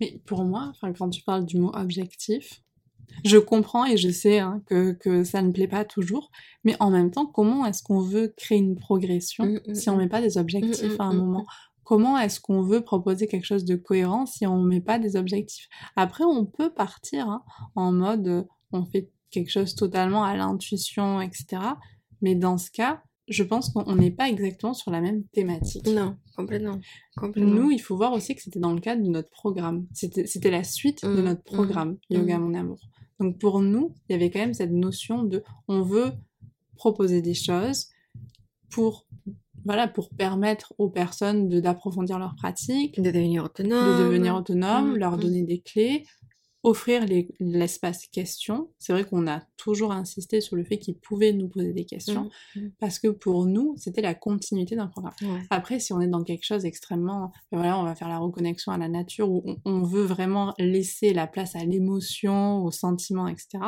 [0.00, 2.60] Mais pour moi, enfin, quand tu parles du mot objectif,
[3.24, 6.30] je comprends et je sais hein, que, que, ça ne plaît pas toujours,
[6.64, 9.96] mais en même temps, comment est-ce qu'on veut créer une progression mmh, mmh, si on
[9.96, 11.46] met pas des mmh, objectifs à un moment?
[11.84, 15.16] Comment est-ce qu'on veut proposer quelque chose de cohérent si on ne met pas des
[15.16, 15.68] objectifs?
[15.96, 17.42] Après, on peut partir hein,
[17.74, 18.42] en mode euh,
[18.72, 21.62] on fait quelque chose totalement à l'intuition, etc.
[22.22, 25.86] Mais dans ce cas, je pense qu'on n'est pas exactement sur la même thématique.
[25.86, 26.78] Non, complètement.
[27.36, 29.86] Nous, il faut voir aussi que c'était dans le cadre de notre programme.
[29.92, 32.42] C'était la suite de mmh, notre mmh, programme, Yoga mmh.
[32.42, 32.80] Mon Amour.
[33.20, 36.12] Donc pour nous, il y avait quand même cette notion de on veut
[36.76, 37.88] proposer des choses
[38.70, 39.06] pour
[39.64, 44.92] voilà, pour permettre aux personnes de d'approfondir leur pratique, de devenir autonomes, de devenir autonomes,
[44.92, 45.20] mmh, leur mmh.
[45.20, 46.04] donner des clés,
[46.64, 47.04] offrir
[47.40, 48.70] l'espace question.
[48.78, 52.30] C'est vrai qu'on a toujours insisté sur le fait qu'ils pouvaient nous poser des questions,
[52.56, 52.70] Mmh, mmh.
[52.80, 55.14] parce que pour nous, c'était la continuité d'un programme.
[55.22, 55.40] Ouais.
[55.50, 58.72] Après, si on est dans quelque chose extrêmement, ben voilà, on va faire la reconnexion
[58.72, 63.28] à la nature, où on, on veut vraiment laisser la place à l'émotion, au sentiment,
[63.28, 63.58] etc.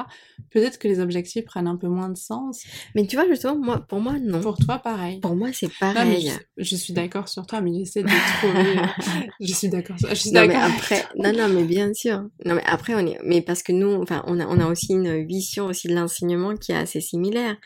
[0.50, 2.62] Peut-être que les objectifs prennent un peu moins de sens.
[2.94, 4.40] Mais tu vois, justement, moi, pour moi, non.
[4.40, 5.20] Pour toi, pareil.
[5.20, 6.32] Pour moi, c'est Non, pareil.
[6.56, 8.78] je, je suis d'accord sur toi, mais j'essaie de trouver.
[8.78, 9.96] euh, je suis d'accord.
[9.98, 10.62] Je suis d'accord.
[10.62, 12.22] après, non non mais bien sûr.
[12.44, 14.92] Non mais après on est, mais parce que nous, enfin on a on a aussi
[14.92, 17.56] une vision aussi de l'enseignement qui est assez similaire.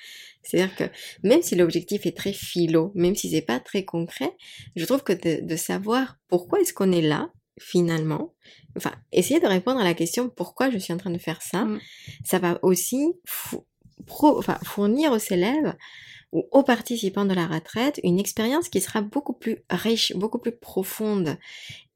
[0.43, 0.85] C'est-à-dire que
[1.23, 4.33] même si l'objectif est très philo, même si c'est pas très concret,
[4.75, 8.33] je trouve que de, de savoir pourquoi est-ce qu'on est là finalement,
[8.77, 11.65] enfin essayer de répondre à la question pourquoi je suis en train de faire ça,
[11.67, 11.81] Mm.
[12.25, 13.67] ça va aussi fou-
[14.07, 15.75] pro- enfin, fournir aux élèves
[16.33, 20.53] ou aux participants de la retraite une expérience qui sera beaucoup plus riche, beaucoup plus
[20.53, 21.37] profonde.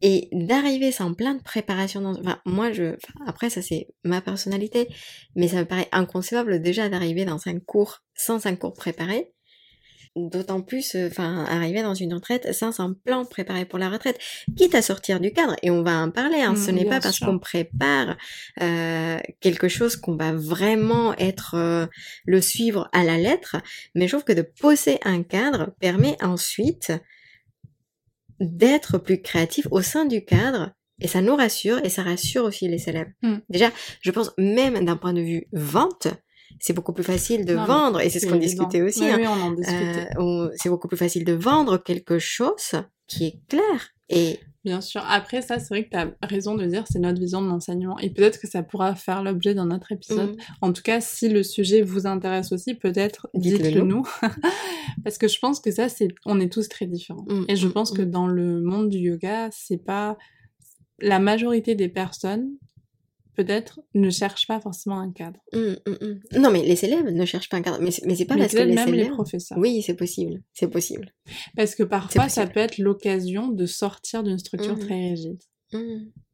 [0.03, 2.19] Et d'arriver sans plein de préparation dans...
[2.19, 4.89] enfin, moi je après ça c'est ma personnalité
[5.35, 9.34] mais ça me paraît inconcevable déjà d'arriver dans un cours sans un cours préparé
[10.17, 14.19] d'autant plus euh, enfin arriver dans une retraite sans un plan préparé pour la retraite
[14.57, 17.01] quitte à sortir du cadre et on va en parler hein, ce Mm, n'est pas
[17.01, 18.17] parce qu'on prépare
[18.61, 21.87] euh, quelque chose qu'on va vraiment être euh,
[22.27, 23.57] le suivre à la lettre
[23.95, 26.93] mais je trouve que de poser un cadre permet ensuite
[28.41, 32.69] d'être plus créatif au sein du cadre et ça nous rassure et ça rassure aussi
[32.69, 33.11] les élèves.
[33.23, 33.37] Mm.
[33.49, 36.09] Déjà, je pense même d'un point de vue vente,
[36.61, 39.01] c'est beaucoup plus facile de Non, vendre et c'est ce qu'on discutait aussi.
[39.03, 39.17] Oui, hein.
[39.19, 40.09] oui, on en discutait.
[40.17, 42.73] Euh, on- c'est beaucoup plus facile de vendre quelque chose
[43.07, 45.03] qui est clair et Bien sûr.
[45.07, 47.99] Après, ça, c'est vrai que tu as raison de dire c'est notre vision de l'enseignement.
[47.99, 50.37] Et peut-être que ça pourra faire l'objet d'un autre épisode.
[50.37, 50.41] Mm.
[50.63, 54.09] En tout cas, si le sujet vous intéresse aussi, peut-être Dites-le nous.
[55.05, 57.27] Parce que je pense que ça, c'est, on est tous très différents.
[57.29, 60.17] Mm, Et je mm, pense que dans le monde du yoga, c'est pas,
[60.99, 62.49] la majorité des personnes,
[63.35, 65.41] peut-être, ne cherchent pas forcément un cadre.
[65.53, 66.21] Hum, hum, hum.
[66.41, 68.43] non mais les élèves ne cherchent pas un cadre mais c'est, mais c'est pas Mais
[68.43, 69.59] parce que les même les élèves professeurs.
[69.59, 71.13] oui c'est possible c'est possible
[71.57, 75.41] Parce que parfois, ça peut être l'occasion de sortir d'une structure très rigide.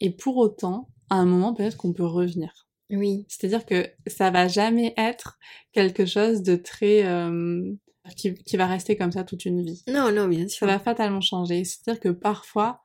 [0.00, 2.68] Et pour autant, à un moment, peut-être qu'on peut revenir.
[2.90, 5.38] oui C'est-à-dire que ça va jamais être
[5.72, 7.04] quelque chose de très...
[7.06, 7.72] euh,
[8.16, 9.82] qui, qui va rester comme ça toute une vie.
[9.88, 11.64] non non bien sûr Ça va fatalement changer.
[11.64, 12.80] C'est-à-dire que parfois,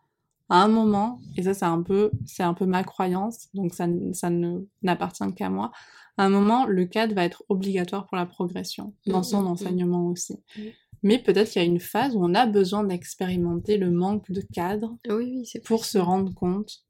[0.49, 3.87] à un moment, et ça c'est un peu, c'est un peu ma croyance, donc ça,
[4.13, 5.71] ça ne n'appartient qu'à moi,
[6.17, 9.45] à un moment, le cadre va être obligatoire pour la progression, dans Mm, son mm,
[9.45, 9.47] mm.
[9.47, 10.37] enseignement aussi.
[11.03, 14.41] Mais peut-être qu'il y a une phase où on a besoin d'expérimenter le manque de
[14.41, 16.85] cadre oui oui c'est pour se rendre compte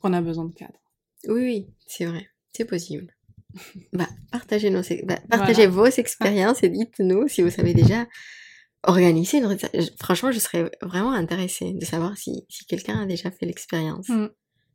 [0.00, 0.80] qu'on a besoin de cadre.
[1.28, 3.14] Oui, oui, c'est vrai, c'est possible.
[3.92, 8.06] Bah, partagez, nos, bah, partagez vos expériences et dites-nous si vous savez déjà
[8.82, 9.56] organiser une
[9.98, 14.08] Franchement, je serais vraiment intéressée de savoir si, si quelqu'un a déjà fait l'expérience.
[14.08, 14.28] Mm.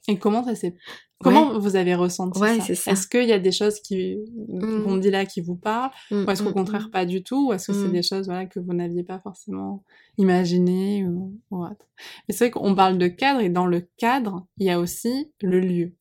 [0.07, 0.75] Et comment ça s'est...
[1.19, 2.91] Comment vous avez ressenti Ouais, ça?
[2.91, 4.17] Est-ce qu'il y a des choses qui,
[4.61, 4.83] Mm.
[4.83, 5.91] qu'on dit là qui vous parlent?
[6.11, 7.49] Mm, Ou est-ce qu'au mm, contraire pas du tout?
[7.49, 9.83] Ou est-ce que c'est des choses voilà, que vous n'aviez pas forcément
[10.17, 11.87] imaginées ou, ou autre?
[12.27, 15.31] Mais c'est vrai qu'on parle de cadre et dans le cadre, il y a aussi
[15.41, 15.93] le lieu.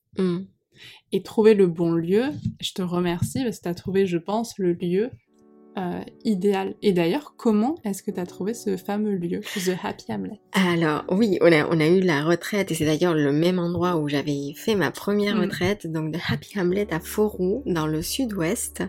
[1.12, 2.24] Et trouver le bon lieu,
[2.60, 5.10] je te remercie parce que tu as trouvé, je pense, le lieu
[5.76, 6.74] euh, idéal.
[6.82, 10.40] Et d'ailleurs, comment est-ce que tu as trouvé ce fameux lieu, The Happy Hamlet?
[10.52, 13.96] Alors, oui, on a, on a eu la retraite et c'est d'ailleurs le même endroit
[13.96, 15.40] où j'avais fait ma première Mm.
[15.40, 18.82] retraite, donc de Happy Hamlet à Forou, dans le sud-ouest.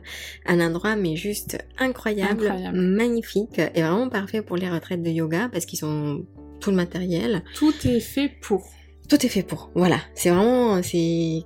[0.46, 2.78] Un endroit, mais juste incroyable, Incroyable.
[2.80, 6.26] magnifique et vraiment parfait pour les retraites de yoga parce qu'ils ont
[6.60, 7.44] tout le matériel.
[7.56, 8.64] Tout est fait pour.
[9.10, 9.70] Tout est fait pour.
[9.76, 9.98] Voilà.
[10.16, 11.44] C'est vraiment, c'est,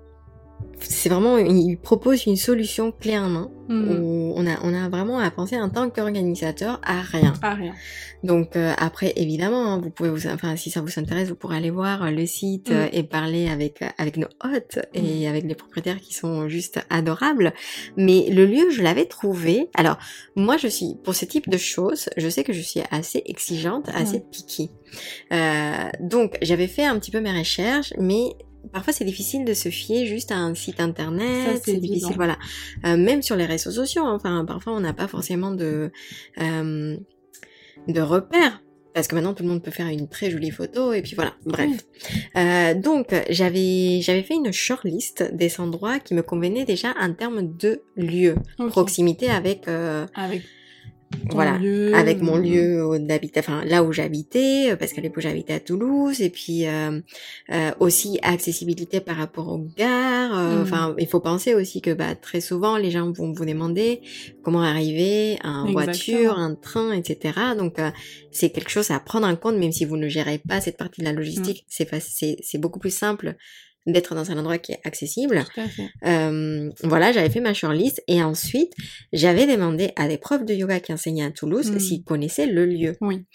[0.80, 3.92] c'est vraiment, il propose une solution clé en main Mm.
[3.92, 7.34] où on a, on a vraiment à penser en tant qu'organisateur à rien.
[7.44, 7.76] Ah, rien.
[8.24, 11.58] Donc euh, après, évidemment, hein, vous pouvez vous, enfin, si ça vous intéresse, vous pourrez
[11.58, 12.74] aller voir le site Mm.
[12.74, 16.80] euh, et parler avec euh, avec nos hôtes et avec les propriétaires qui sont juste
[16.90, 17.54] adorables.
[17.96, 19.70] Mais le lieu, je l'avais trouvé.
[19.76, 20.00] Alors
[20.36, 23.88] moi, je suis pour ce type de choses, je sais que je suis assez exigeante,
[23.94, 24.72] assez picky.
[25.32, 28.32] Euh, donc j'avais fait un petit peu mes recherches, mais
[28.72, 31.62] Parfois, c'est difficile de se fier juste à un site internet.
[31.64, 32.38] C'est difficile, voilà.
[32.86, 34.16] Euh, même sur les réseaux sociaux, hein.
[34.16, 35.92] enfin, parfois, on n'a pas forcément de
[36.40, 36.98] euh,
[37.88, 38.62] de repères.
[38.94, 41.36] Parce que maintenant tout le monde peut faire une très jolie photo et puis voilà,
[41.46, 41.86] bref.
[42.36, 47.56] Euh, donc j'avais j'avais fait une shortlist des endroits qui me convenaient déjà en termes
[47.56, 48.36] de lieu,
[48.70, 49.68] proximité avec
[51.32, 55.24] voilà, lieu, avec mon euh, lieu d'habitat, enfin là où j'habitais, euh, parce qu'à l'époque
[55.24, 57.00] j'habitais à Toulouse, et puis euh,
[57.52, 60.38] euh, aussi accessibilité par rapport aux gares.
[60.38, 60.62] euh, Mhm.
[60.62, 64.02] Enfin, il faut penser aussi que bah, très souvent les gens vont vous demander
[64.44, 65.72] comment arriver en Exactement.
[65.74, 67.34] voiture, en train, etc.
[67.58, 67.90] Donc euh,
[68.32, 71.02] c'est quelque chose à prendre en compte, même si vous ne gérez pas cette partie
[71.02, 71.66] de la logistique.
[71.80, 72.00] Mm.
[72.00, 73.36] C'est c'est beaucoup plus simple
[73.86, 75.44] d'être dans un endroit qui est accessible.
[75.54, 75.88] Tout à fait.
[76.06, 78.74] Euh, voilà, j'avais fait ma shortlist et ensuite
[79.14, 81.80] j'avais demandé à des profs de yoga qui enseignaient à Toulouse Mm.
[81.80, 82.98] s'ils connaissaient le lieu.
[83.02, 83.26] Oui.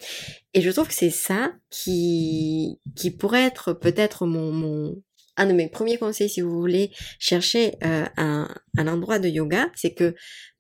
[0.52, 5.02] Et je trouve que c'est ça qui, qui pourrait être peut-être mon, mon,
[5.36, 9.70] un de mes premiers conseils si vous voulez chercher euh, un, un endroit de yoga,
[9.74, 10.14] c'est que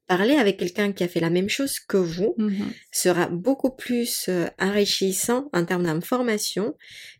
[0.06, 2.72] parler avec quelqu'un qui a fait la même chose que vous Mhm.
[2.92, 6.74] sera beaucoup plus euh, enrichissant en termes d'information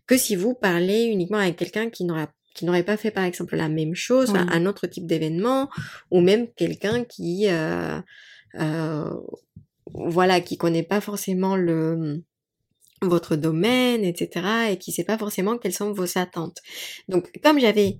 [0.06, 3.56] que si vous parlez uniquement avec quelqu'un qui n'aura qui n'aurait pas fait par exemple
[3.56, 4.38] la même chose, Oui.
[4.40, 5.68] un autre type d'événement,
[6.10, 8.00] ou même quelqu'un qui euh,
[8.60, 9.10] euh,
[9.92, 12.22] voilà qui connaît pas forcément le
[13.02, 14.70] votre domaine, etc.
[14.70, 16.58] et qui sait pas forcément quelles sont vos attentes.
[17.08, 17.98] Donc comme j'avais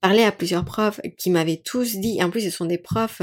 [0.00, 3.22] parlé à plusieurs profs qui m'avaient tous dit, en plus ce sont des profs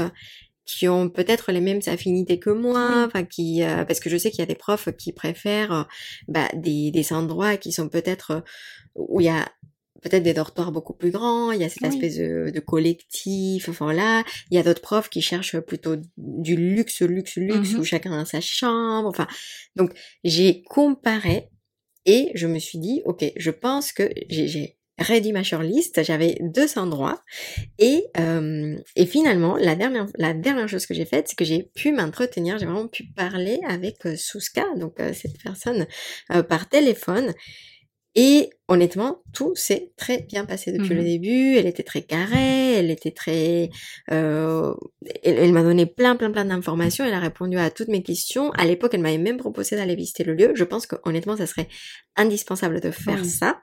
[0.64, 4.30] qui ont peut-être les mêmes affinités que moi, enfin qui euh, parce que je sais
[4.30, 5.82] qu'il y a des profs qui préfèrent euh,
[6.28, 8.40] bah, des, des endroits qui sont peut-être euh,
[8.94, 9.48] où il y a
[10.02, 11.88] peut-être des dortoirs beaucoup plus grands, il y a cette Oui.
[11.88, 16.56] espèce de, de collectif, enfin voilà, il y a d'autres profs qui cherchent plutôt du
[16.56, 17.80] luxe, luxe, luxe, Mhm.
[17.80, 19.26] où chacun a sa chambre, enfin,
[19.76, 19.92] donc
[20.24, 21.48] j'ai comparé
[22.04, 26.78] et je me suis dit, ok, je pense que j'ai- réduit ma shortlist, j'avais deux
[26.78, 27.24] endroits
[27.78, 31.62] et, euh, et finalement, la dernière, la dernière chose que j'ai faite, c'est que j'ai
[31.74, 35.86] pu m'entretenir, j'ai vraiment pu parler avec euh, Souska, donc euh, cette personne,
[36.30, 37.32] euh, par téléphone.
[38.14, 41.04] Et honnêtement, tout s'est très bien passé depuis le Mhm.
[41.06, 41.56] début.
[41.56, 43.70] Elle était très carrée, elle était très,
[44.10, 44.74] euh,
[45.22, 47.04] elle, elle m'a donné plein, plein, plein d'informations.
[47.04, 48.50] Elle a répondu à toutes mes questions.
[48.52, 50.52] À l'époque, elle m'avait même proposé d'aller visiter le lieu.
[50.54, 51.68] Je pense que honnêtement, ça serait
[52.16, 53.28] indispensable de faire Oui.
[53.28, 53.60] ça.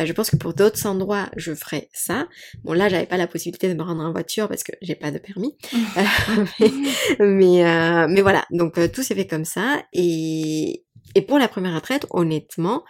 [0.00, 2.26] Euh, je pense que pour d'autres endroits, je ferais ça.
[2.64, 5.10] Bon, là, j'avais pas la possibilité de me rendre en voiture parce que j'ai pas
[5.12, 5.56] de permis.
[5.96, 6.70] Euh, mais,
[7.20, 8.44] mais, euh, mais voilà.
[8.50, 9.82] Donc tout s'est fait comme ça.
[9.92, 10.84] Et,
[11.14, 12.84] et pour la première retraite, honnêtement,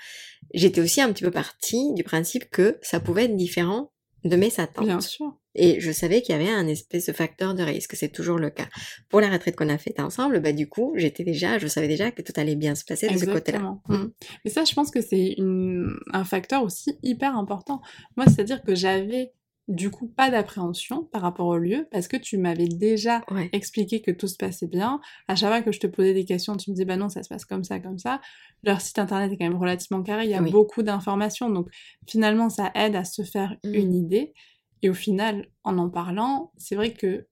[0.54, 3.92] j'étais aussi un petit peu partie du principe que ça pouvait être différent
[4.24, 4.86] de mes attentes.
[4.86, 5.36] Bien sûr.
[5.54, 8.50] Et je savais qu'il y avait un espèce de facteur de risque, c'est toujours le
[8.50, 8.66] cas.
[9.08, 12.10] Pour la retraite qu'on a faite ensemble, bah du coup, j'étais déjà, je savais déjà
[12.10, 13.58] que tout allait bien se passer de ce côté-là.
[13.58, 13.82] Exactement.
[13.88, 14.12] Mm.
[14.44, 15.36] Mais ça, je pense que c'est
[16.12, 17.80] un facteur aussi hyper important.
[18.16, 19.32] Moi, c'est-à-dire que j'avais
[19.68, 23.48] du coup pas d'appréhension par rapport au lieu parce que tu m'avais déjà Ouais.
[23.52, 25.00] expliqué que tout se passait bien.
[25.28, 27.22] À chaque fois que je te posais des questions, tu me disais bah non, ça
[27.24, 28.20] se passe comme ça, comme ça.
[28.62, 30.50] Leur site internet est quand même relativement carré, il y a Oui.
[30.52, 31.68] beaucoup d'informations, donc
[32.06, 33.74] finalement ça aide à se faire Mm.
[33.74, 34.34] une idée.
[34.82, 37.26] Et au final, en en parlant, c'est vrai que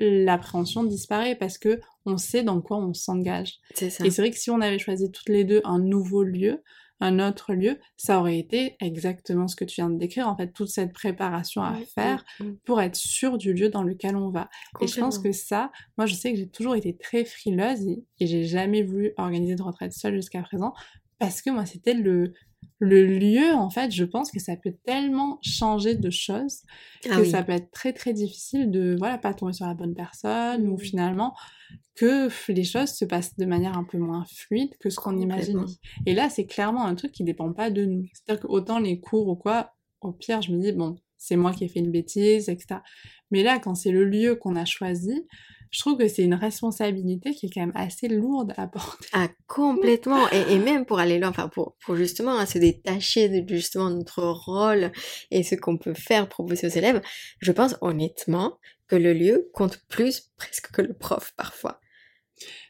[0.00, 3.54] l'appréhension disparaît parce que on sait dans quoi on s'engage.
[3.80, 6.62] Et c'est vrai que si on avait choisi toutes les deux un nouveau lieu,
[7.00, 10.48] un autre lieu, ça aurait été exactement ce que tu viens de décrire, en fait,
[10.52, 12.24] toute cette préparation à faire
[12.64, 14.48] pour être sûr du lieu dans lequel on va.
[14.80, 18.04] Et je pense que ça, moi je sais que j'ai toujours été très frileuse et,
[18.20, 20.72] et j'ai jamais voulu organiser de retraite seule jusqu'à présent
[21.18, 22.32] parce que moi c'était le
[22.78, 26.60] le lieu en fait, je pense que ça peut tellement changer de choses
[27.08, 27.30] Ah que oui.
[27.30, 30.72] ça peut être très très difficile de voilà pas tomber sur la bonne personne ou
[30.72, 30.78] Mhm.
[30.78, 31.34] finalement
[31.94, 35.64] que les choses se passent de manière un peu moins fluide que ce qu'on imaginait.
[36.04, 38.04] Et là, c'est clairement un truc qui dépend pas de nous.
[38.12, 41.52] C'est-à-dire que autant les cours ou quoi, au pire, je me dis bon, c'est moi
[41.54, 42.80] qui ai fait une bêtise, etc.
[43.30, 45.24] Mais là, quand c'est le lieu qu'on a choisi,
[45.76, 49.06] je trouve que c'est une responsabilité qui est quand même assez lourde à porter.
[49.12, 50.26] Ah, complètement.
[50.32, 53.90] Et, et même pour aller là, enfin, pour, pour justement hein, se détacher de justement
[53.90, 54.90] notre rôle
[55.30, 57.02] et ce qu'on peut faire proposer aux élèves,
[57.40, 58.58] je pense honnêtement
[58.88, 61.78] que le lieu compte plus presque que le prof parfois.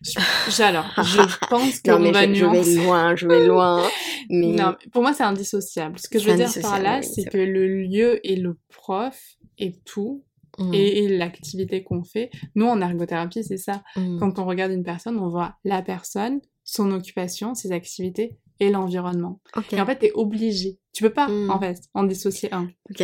[0.03, 3.89] Je- alors, je pense Non, qu'on mais je, je vais loin, je vais loin.
[4.31, 6.01] Mais Non, pour moi, c'est indissociable.
[6.01, 9.17] Ce que je veux dire par là, oui, c'est que le lieu et le prof
[9.59, 10.25] et tout,
[10.59, 12.31] Mm, et, et l'activité qu'on fait.
[12.55, 13.83] Nous, en ergothérapie, c'est ça.
[13.97, 14.19] mm.
[14.19, 19.41] Quand on regarde une personne, on voit la personne, son occupation, ses activités et l'environnement.
[19.57, 19.73] Ok.
[19.75, 20.79] Et en fait, t'es obligé.
[20.93, 21.51] Tu peux pas, Mm.
[21.51, 22.71] en fait, en dissocier un.
[22.91, 23.03] Ok.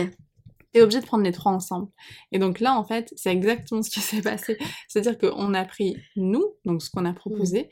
[0.72, 1.88] T'es obligé de prendre les trois ensemble.
[2.32, 4.56] Et donc là, en fait, c'est exactement ce qui s'est passé.
[4.88, 7.68] C'est-à-dire qu'on a pris nous, donc ce qu'on a proposé,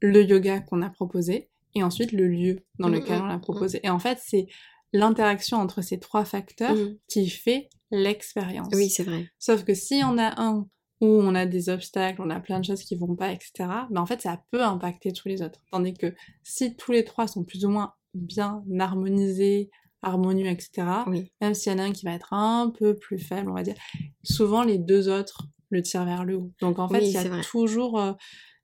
[0.00, 3.80] le yoga qu'on a proposé, et ensuite le lieu dans lequel on l'a proposé.
[3.82, 4.46] Et en fait, c'est
[4.94, 6.96] l'interaction entre ces trois facteurs Mm.
[7.08, 8.68] qui fait l'expérience.
[8.74, 9.28] Oui, c'est vrai.
[9.38, 10.66] Sauf que si on a un
[11.00, 13.52] où on a des obstacles, on a plein de choses qui vont pas, etc.,
[13.90, 15.60] ben en fait, ça peut impacter tous les autres.
[15.70, 19.70] Tandis que si tous les trois sont plus ou moins bien harmonisés,
[20.02, 21.30] harmonieux, etc., Oui.
[21.40, 23.62] même s'il y en a un qui va être un peu plus faible, on va
[23.64, 23.74] dire,
[24.22, 26.52] souvent les deux autres le tirent vers le haut.
[26.60, 27.98] Donc en fait, Oui, il y a toujours...
[28.00, 28.12] euh,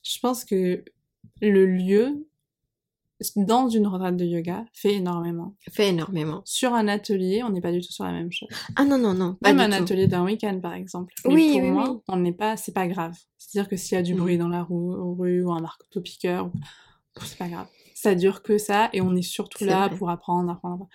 [0.03, 0.85] je pense que
[1.43, 2.27] le lieu,
[3.37, 5.55] dans une retraite de yoga, fait énormément.
[5.71, 6.43] Fait énormément.
[6.45, 8.49] Sur un atelier, on n'est pas du tout sur la même chose.
[8.77, 9.37] Ah non, non, non.
[9.41, 9.85] Pas Même du un tout.
[9.85, 11.13] atelier d'un week-end, par exemple.
[11.27, 11.99] Mais Oui, pour oui, moi, oui.
[12.09, 13.15] on n'est pas, c'est pas grave.
[13.39, 14.19] C'est-à-dire que s'il y a du Mm.
[14.19, 16.51] bruit dans la rue, rue ou un marteau-piqueur,
[17.23, 17.67] c'est pas grave.
[17.95, 19.97] Ça dure que ça et on est surtout C'est là vrai.
[19.99, 20.89] pour apprendre, apprendre, apprendre.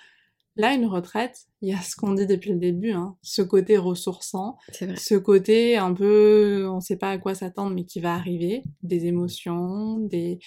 [0.57, 3.77] Là, une retraite, il y a ce qu'on dit depuis le début, hein, ce côté
[3.77, 4.95] ressourçant, C'est vrai.
[4.95, 9.05] ce côté un peu, on sait pas à quoi s'attendre, mais qui va arriver, des
[9.05, 10.39] émotions, des,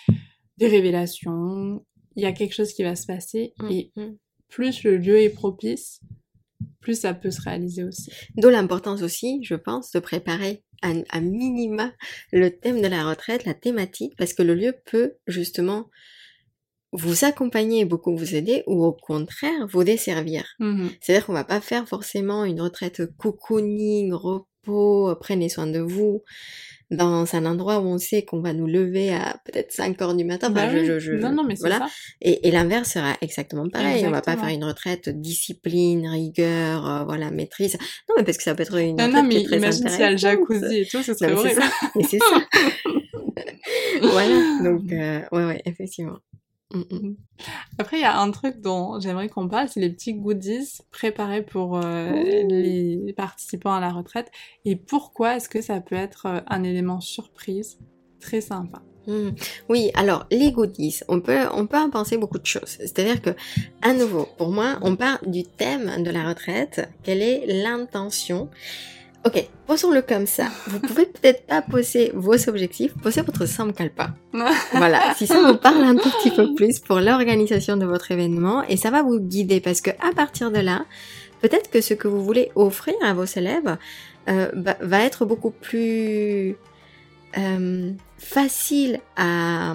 [0.59, 1.85] des révélations,
[2.17, 4.17] il y a quelque chose qui va se passer, Mm, et mm.
[4.49, 6.01] plus le lieu est propice,
[6.81, 8.11] plus ça peut se réaliser aussi.
[8.37, 11.93] D'où l'importance aussi, je pense, de préparer à, à minima
[12.33, 15.89] le thème de la retraite, la thématique, parce que le lieu peut justement
[16.93, 20.47] vous accompagner et beaucoup vous aider, ou au contraire vous desservir.
[20.59, 20.91] Mhm.
[21.01, 26.23] C'est-à-dire qu'on va pas faire forcément une retraite cocooning, repos, euh, prenez soin de vous,
[26.91, 30.25] dans un endroit où on sait qu'on va nous lever à peut-être 5 heures du
[30.25, 30.49] matin.
[30.51, 31.79] Enfin, Bah je- je- je- non, non, mais c'est voilà.
[31.81, 31.87] ça.
[32.23, 34.05] Et, et l'inverse sera exactement pareil.
[34.07, 34.47] On va pas Exactement.
[34.47, 37.77] faire une retraite discipline, rigueur, euh, voilà, maîtrise.
[38.09, 39.57] Non, mais parce que ça peut être une Non, retraite non, qui mais est très
[39.59, 41.61] imagine s'il y a le jacuzzi et tout, ce serait horrible.
[41.61, 41.69] ça.
[41.95, 42.25] Mais c'est ça.
[44.03, 44.59] voilà.
[44.65, 46.19] Donc, euh, ouais, ouais, effectivement.
[46.73, 47.17] Mm, mm.
[47.79, 51.43] Après, il y a un truc dont j'aimerais qu'on parle, c'est les petits goodies préparés
[51.43, 54.31] pour euh, les participants à la retraite.
[54.65, 57.79] Et pourquoi est-ce que ça peut être euh, un élément surprise
[58.21, 58.83] très sympa?
[59.07, 59.31] Mm.
[59.71, 62.77] Oui, alors les goodies, on peut, on peut en penser beaucoup de choses.
[62.79, 63.31] C'est-à-dire que,
[63.81, 66.87] à nouveau, pour moi, on part du thème de la retraite.
[67.03, 68.51] Quelle est l'intention
[69.29, 70.47] Ok, posons-le comme ça.
[70.69, 74.15] Vous pouvez peut-être pas poser vos objectifs, posez votre Samkalpa.
[74.73, 78.65] Voilà, si ça vous parle un tout petit peu plus pour l'organisation de votre événement,
[78.71, 80.87] et ça va vous guider parce que à partir de là,
[81.43, 83.77] peut-être que ce que vous voulez offrir à vos élèves
[84.31, 86.57] euh, va, va être beaucoup plus
[87.37, 89.75] euh, facile à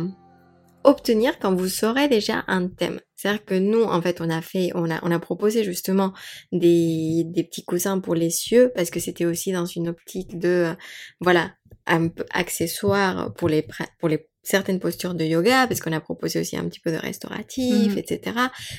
[0.83, 2.99] obtenir quand vous saurez déjà un thème.
[3.23, 6.11] C'est-à-dire que nous, en fait, on a fait, on a, on a proposé justement
[6.51, 10.49] des, des petits coussins pour les cieux parce que c'était aussi dans une optique de,
[10.49, 10.73] euh,
[11.21, 11.53] voilà,
[11.87, 13.65] un peu accessoire pour les,
[13.99, 16.97] pour les certaines postures de yoga parce qu'on a proposé aussi un petit peu de
[16.97, 17.97] restauratif, Mhm.
[17.97, 18.35] etc.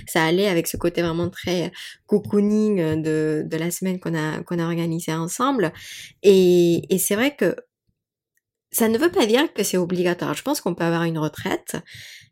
[0.06, 1.72] Ça allait avec ce côté vraiment très
[2.06, 5.72] cocooning de, de la semaine qu'on a, qu'on a organisé ensemble.
[6.22, 7.56] Et, et c'est vrai que
[8.72, 10.34] ça ne veut pas dire que c'est obligatoire.
[10.34, 11.76] Je pense qu'on peut avoir une retraite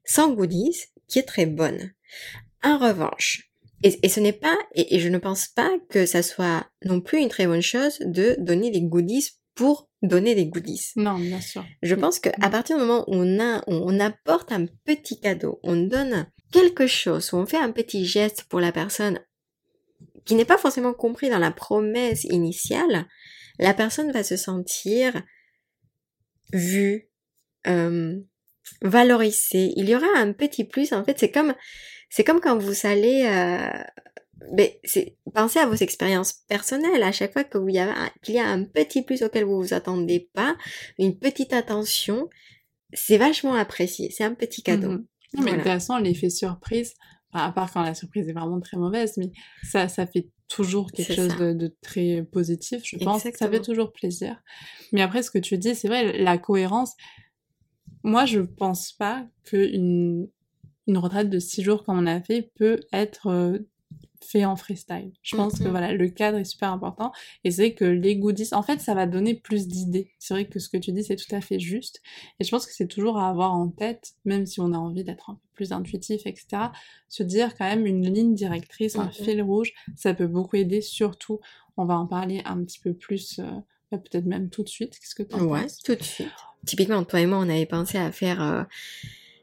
[0.04, 0.76] sans goodies
[1.08, 1.92] qui est très bonne.
[2.62, 3.50] En revanche,
[3.82, 7.00] et, et ce n'est pas, et, et je ne pense pas que ça soit non
[7.00, 10.92] plus une très bonne chose de donner des goodies pour donner des goodies.
[10.96, 11.64] Non, bien sûr.
[11.82, 15.60] Je pense qu'à partir du moment où on, a, on, on apporte un petit cadeau,
[15.62, 19.20] on donne quelque chose, ou on fait un petit geste pour la personne
[20.24, 23.06] qui n'est pas forcément compris dans la promesse initiale,
[23.58, 25.22] la personne va se sentir
[26.52, 27.08] vue,
[27.66, 28.16] euh,
[28.82, 29.72] valorisée.
[29.76, 30.92] Il y aura un petit plus.
[30.92, 31.54] En fait, c'est comme,
[32.14, 37.02] c'est comme quand vous allez, euh, c'est, pensez à vos expériences personnelles.
[37.02, 39.62] À chaque fois que vous y a, qu'il y a un petit plus auquel vous
[39.62, 40.54] vous attendez pas,
[40.98, 42.28] une petite attention,
[42.92, 44.10] c'est vachement apprécié.
[44.10, 44.90] C'est un petit cadeau.
[44.90, 45.06] Mhm.
[45.32, 46.92] Non, mais de toute façon, l'effet surprise,
[47.32, 49.32] à part quand la surprise est vraiment très mauvaise, mais
[49.62, 53.22] ça, ça fait toujours quelque chose de, de très positif, je pense.
[53.22, 54.36] Ça fait toujours plaisir.
[54.92, 56.92] Mais après, ce que tu dis, c'est vrai, la cohérence.
[58.04, 60.28] Moi, je pense pas qu'une
[60.86, 63.58] une retraite de six jours comme on a fait peut être euh,
[64.24, 65.12] fait en freestyle.
[65.22, 65.70] Je pense que Mhm.
[65.70, 67.10] voilà, le cadre est super important
[67.42, 70.12] et c'est que les goodies, en fait, ça va donner plus d'idées.
[70.20, 72.00] C'est vrai que ce que tu dis, c'est tout à fait juste.
[72.38, 75.02] Et je pense que c'est toujours à avoir en tête, même si on a envie
[75.02, 76.70] d'être un peu plus intuitif, etc.
[77.08, 79.12] Se dire quand même une ligne directrice, un Mhm.
[79.12, 80.80] fil rouge, ça peut beaucoup aider.
[80.82, 81.40] Surtout,
[81.76, 83.44] on va en parler un petit peu plus, euh,
[83.90, 84.98] bah, peut-être même tout de suite.
[85.00, 85.78] Qu'est-ce que tu en Ouais, penses?
[85.82, 86.28] tout de suite.
[86.64, 88.62] Typiquement, toi et moi, on avait pensé à faire euh,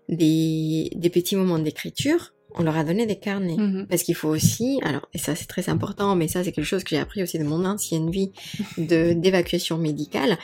[0.09, 2.33] des, des petits moments d'écriture.
[2.55, 3.55] On leur a donné des carnets.
[3.55, 3.85] Mhm.
[3.87, 6.83] Parce qu'il faut aussi, alors, et ça c'est très important, mais ça c'est quelque chose
[6.83, 8.31] que j'ai appris aussi de mon ancienne vie
[8.77, 10.37] de d'évacuation médicale,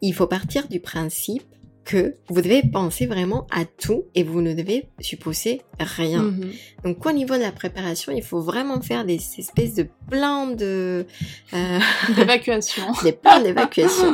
[0.00, 1.44] il faut partir du principe
[1.84, 6.22] que vous devez penser vraiment à tout et vous ne devez supposer rien.
[6.22, 6.52] Mhm.
[6.84, 11.06] Donc au niveau de la préparation, il faut vraiment faire des espèces de plans de...
[11.54, 11.78] euh,
[12.16, 12.84] D'évacuation.
[13.02, 14.12] des plans d'évacuation.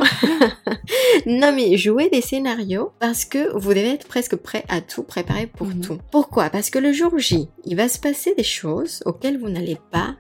[1.27, 5.47] non mais jouer des scénarios parce que vous devez être presque prêt à tout, préparé
[5.47, 5.81] pour Mhm.
[5.81, 5.99] tout.
[6.11, 6.51] Pourquoi?
[6.51, 10.17] Parce que le jour J, il va se passer des choses auxquelles vous n'allez pas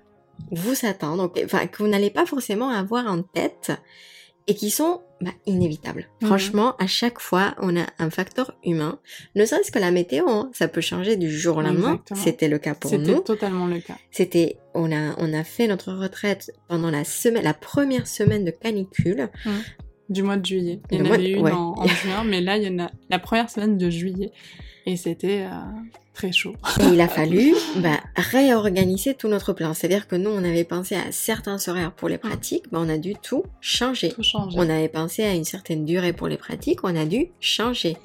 [0.50, 3.72] vous attendre, enfin que vous n'allez pas forcément avoir en tête
[4.48, 6.08] et qui sont bah, inévitables.
[6.20, 6.28] Mhm.
[6.28, 8.98] Franchement, à chaque fois, on a un facteur humain.
[9.34, 12.00] Ne serait-ce que la météo, hein, ça peut changer du jour au lendemain.
[12.14, 13.20] C'était le cas pour C'était nous.
[13.20, 13.96] totalement le cas.
[14.10, 18.50] C'était, on a, on a fait notre retraite pendant la semaine, la première semaine de
[18.50, 19.30] canicule.
[20.08, 20.80] Du mois de juillet.
[20.90, 21.50] Il y en avait de- une ouais.
[21.52, 24.30] en, en juin, mais là, il y en a la première semaine de juillet.
[24.88, 25.50] Et c'était euh,
[26.14, 26.54] très chaud.
[26.80, 29.74] Et il a fallu bah, réorganiser tout notre plan.
[29.74, 32.98] C'est-à-dire que nous, on avait pensé à certains horaires pour les pratiques, bah, on a
[32.98, 34.10] dû tout changer.
[34.10, 34.56] Tout changé.
[34.58, 37.96] On avait pensé à une certaine durée pour les pratiques, on a dû changer.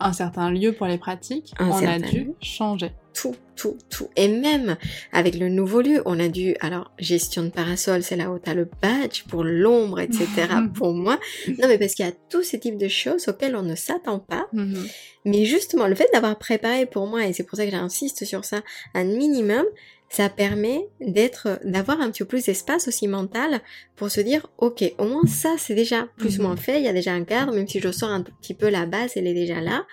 [0.00, 2.34] Un certain lieu pour les pratiques, Un on a dû lieu.
[2.42, 2.90] changer.
[3.14, 4.08] Tout, tout, tout.
[4.16, 4.76] Et même
[5.12, 8.50] avec le nouveau lieu, on a dû, alors, gestion de parasol, c'est là où tu
[8.50, 10.26] as le badge pour l'ombre, etc.
[10.74, 11.18] pour moi.
[11.48, 14.18] Non, mais parce qu'il y a tous ces types de choses auxquelles on ne s'attend
[14.18, 14.48] pas.
[14.52, 14.86] Mhm.
[15.24, 18.44] Mais justement, le fait d'avoir préparé pour moi, et c'est pour ça que j'insiste sur
[18.44, 18.62] ça,
[18.94, 19.64] un minimum,
[20.10, 23.60] ça permet d'être, d'avoir un petit peu plus d'espace aussi mental
[23.96, 26.58] pour se dire, ok, au moins ça, c'est déjà plus ou moins mhm.
[26.58, 28.86] fait, il y a déjà un cadre, même si je sors un petit peu la
[28.86, 29.86] base, elle est déjà là.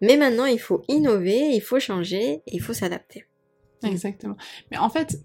[0.00, 3.24] Mais maintenant, il faut innover, il faut changer, il faut s'adapter.
[3.82, 4.36] Exactement.
[4.70, 5.18] Mais en fait,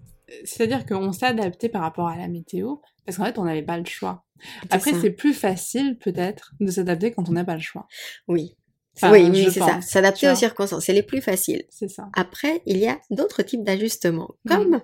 [0.44, 3.78] c'est-à-dire qu'on s'est adapté par rapport à la météo, parce qu'en fait, on n'avait pas
[3.78, 4.24] le choix.
[4.70, 7.86] Après, c'est plus facile, peut-être, de s'adapter quand on n'a pas le choix.
[8.28, 8.56] Oui.
[9.02, 9.80] oui, oui, c'est ça.
[9.80, 11.64] S'adapter aux circonstances, c'est les plus faciles.
[11.68, 12.08] C'est ça.
[12.14, 14.82] Après, il y a d'autres types d'ajustements, comme mm.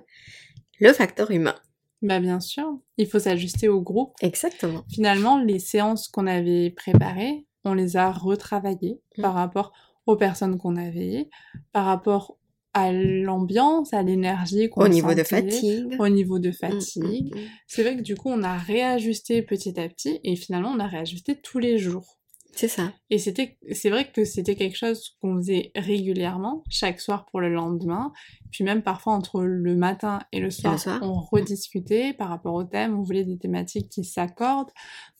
[0.80, 1.56] le facteur humain.
[2.02, 4.14] Bah bien sûr, il faut s'ajuster au groupe.
[4.20, 4.84] Exactement.
[4.92, 9.22] Finalement, les séances qu'on avait préparées, on les a retravaillées mm.
[9.22, 9.72] par rapport
[10.06, 11.28] aux personnes qu'on avait,
[11.72, 12.38] par rapport
[12.72, 15.96] à l'ambiance, à l'énergie qu'on Au niveau de fatigue.
[15.98, 17.34] Au niveau de mm, fatigue.
[17.34, 20.78] Mm, c'est vrai que du coup, on a réajusté petit à petit et finalement, on
[20.78, 22.16] a réajusté tous les jours.
[22.56, 22.92] C'est ça.
[23.10, 27.52] Et c'était, c'est vrai que c'était quelque chose qu'on faisait régulièrement, chaque soir pour le
[27.52, 28.12] lendemain.
[28.50, 32.98] Puis même parfois entre le matin et le soir, on rediscutait par rapport au thème,
[32.98, 34.70] on voulait des thématiques qui s'accordent.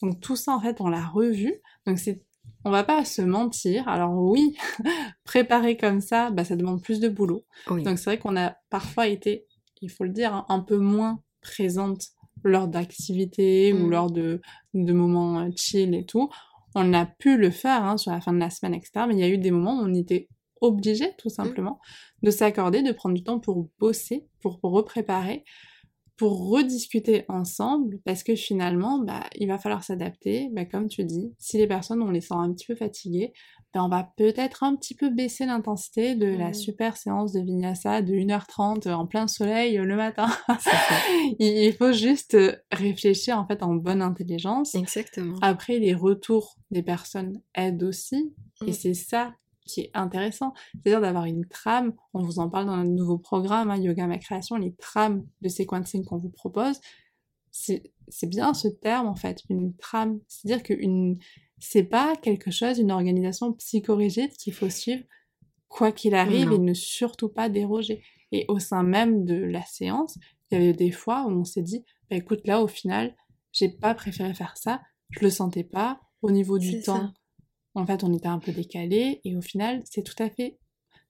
[0.01, 1.55] Donc tout ça, en fait, on l'a revu.
[1.87, 2.23] Donc c'est
[2.67, 3.87] on va pas se mentir.
[3.87, 4.57] Alors oui,
[5.25, 7.45] préparer comme ça, bah, ça demande plus de boulot.
[7.69, 9.47] Donc c'est vrai qu'on a parfois été,
[9.83, 12.09] il faut le dire, hein, un peu moins présente
[12.43, 13.91] lors d'activités ou mm.
[13.91, 14.41] lors de,
[14.75, 16.29] de moments euh, chill et tout.
[16.75, 19.07] On a pu le faire hein, sur la fin de la semaine, etc.
[19.07, 20.29] Mais il y a eu des moments où on était
[20.61, 21.35] obligé, tout mm.
[21.35, 21.79] simplement,
[22.25, 25.45] de s'accorder, de prendre du temps pour bosser, pour, pour repréparer
[26.17, 30.49] pour rediscuter ensemble parce que finalement, bah, il va falloir s'adapter.
[30.53, 33.33] Bah, comme tu dis, si les personnes, on les sent un petit peu fatiguées,
[33.75, 38.01] bah, on va peut-être un petit peu baisser l'intensité de la super séance de vinyasa
[38.01, 40.29] de 1h30 en plein soleil le matin.
[41.39, 42.37] il faut juste
[42.73, 44.75] réfléchir en fait en bonne intelligence.
[44.75, 45.37] Exactement.
[45.43, 48.35] Après, les retours des personnes aident aussi.
[48.67, 48.75] Et mm.
[48.75, 49.35] c'est ça
[49.67, 53.71] qui est intéressant, c'est-à-dire d'avoir une trame, on vous en parle dans notre nouveau programme,
[53.71, 56.81] hein, Yoga Ma Création, les trames de sequencing qu'on vous propose,
[57.51, 57.93] c'est
[58.23, 60.75] bien ce terme en fait, une trame, c'est-à-dire que
[61.59, 65.03] c'est pas quelque chose, une organisation psychorigide qu'il faut suivre
[65.69, 68.03] quoi qu'il arrive et ne surtout pas déroger.
[68.33, 70.19] Et au sein même de la séance,
[70.51, 73.17] il y avait des fois où on s'est dit, bah, écoute là au final,
[73.53, 77.13] j'ai pas préféré faire ça, je le sentais pas, au niveau du temps,
[77.77, 80.57] en fait, on était un peu décalé et au final, c'est tout à fait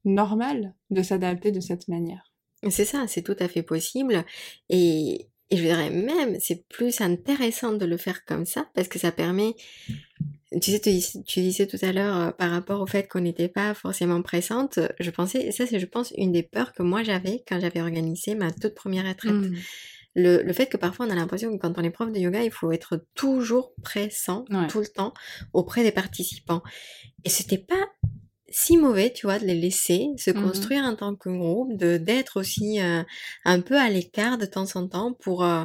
[0.04, 2.32] normal de s'adapter de cette manière.
[2.68, 4.24] C'est ça, c'est tout à fait possible.
[4.68, 9.12] Et, je dirais même, c'est plus intéressant de le faire comme ça parce que ça
[9.12, 9.54] permet.
[10.60, 13.72] Tu sais, tu, disais tout à l'heure euh, par rapport au fait qu'on n'était pas
[13.74, 14.80] forcément pressante.
[14.98, 18.34] Je pensais, ça c'est, je pense, une des peurs que moi j'avais quand j'avais organisé
[18.34, 19.32] ma toute première retraite.
[19.32, 19.56] Mmh
[20.16, 22.50] le, fait que parfois on a l'impression que quand on est prof de yoga, il
[22.50, 25.12] faut être toujours pressant, tout le temps,
[25.52, 26.62] auprès des participants.
[27.24, 27.90] Et c'était pas
[28.48, 31.98] si mauvais, tu vois, de les laisser se mmh construire en tant que groupe, de
[31.98, 33.02] d'être aussi euh,
[33.44, 35.64] un peu à l'écart de temps en temps pour euh,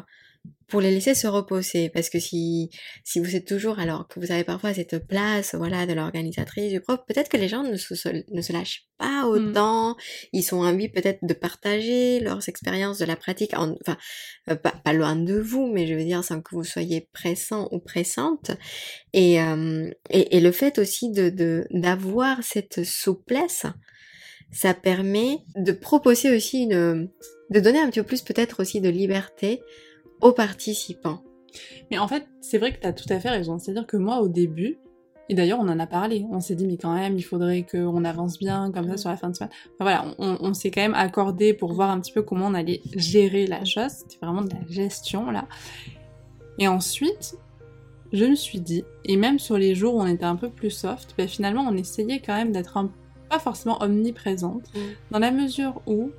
[0.72, 1.90] pour les laisser se reposer.
[1.90, 2.70] Parce que si
[3.04, 6.80] si vous êtes toujours alors que vous avez parfois cette place voilà de l'organisatrice du
[6.80, 7.94] prof peut-être que les gens ne se,
[8.32, 9.30] ne se lâchent pas mmh.
[9.30, 9.98] autant.
[10.32, 13.98] Ils sont envie peut-être de partager leurs expériences de la pratique enfin
[14.50, 17.80] euh, pas, loin de vous mais je veux dire sans que vous soyez pressant ou
[17.80, 18.52] pressante.
[19.12, 23.66] Et, euh, et, et le fait aussi de d'avoir cette souplesse
[24.54, 27.10] ça permet de proposer aussi une
[27.50, 29.62] de donner un petit peu plus peut-être aussi de liberté
[30.22, 31.22] aux participants.
[31.90, 33.60] Mais en fait, c'est vrai que tu as tout à fait raison.
[33.60, 34.80] C'est-à-dire que moi, au début,
[35.30, 38.04] et d'ailleurs, on en a parlé, on s'est dit, mais quand même, il faudrait qu'on
[38.04, 39.52] avance bien, comme ça, sur la fin de semaine.
[39.80, 43.48] voilà, on, s'est quand même accordé pour voir un petit peu comment on allait gérer
[43.48, 43.92] la chose.
[43.92, 45.48] C'était vraiment de la gestion, là.
[46.60, 47.38] Et ensuite,
[48.12, 50.70] je me suis dit, et même sur les jours où on était un peu plus
[50.70, 52.78] soft, ben finalement, on essayait quand même d'être
[53.30, 54.70] pas forcément omniprésente,
[55.12, 56.12] dans la mesure où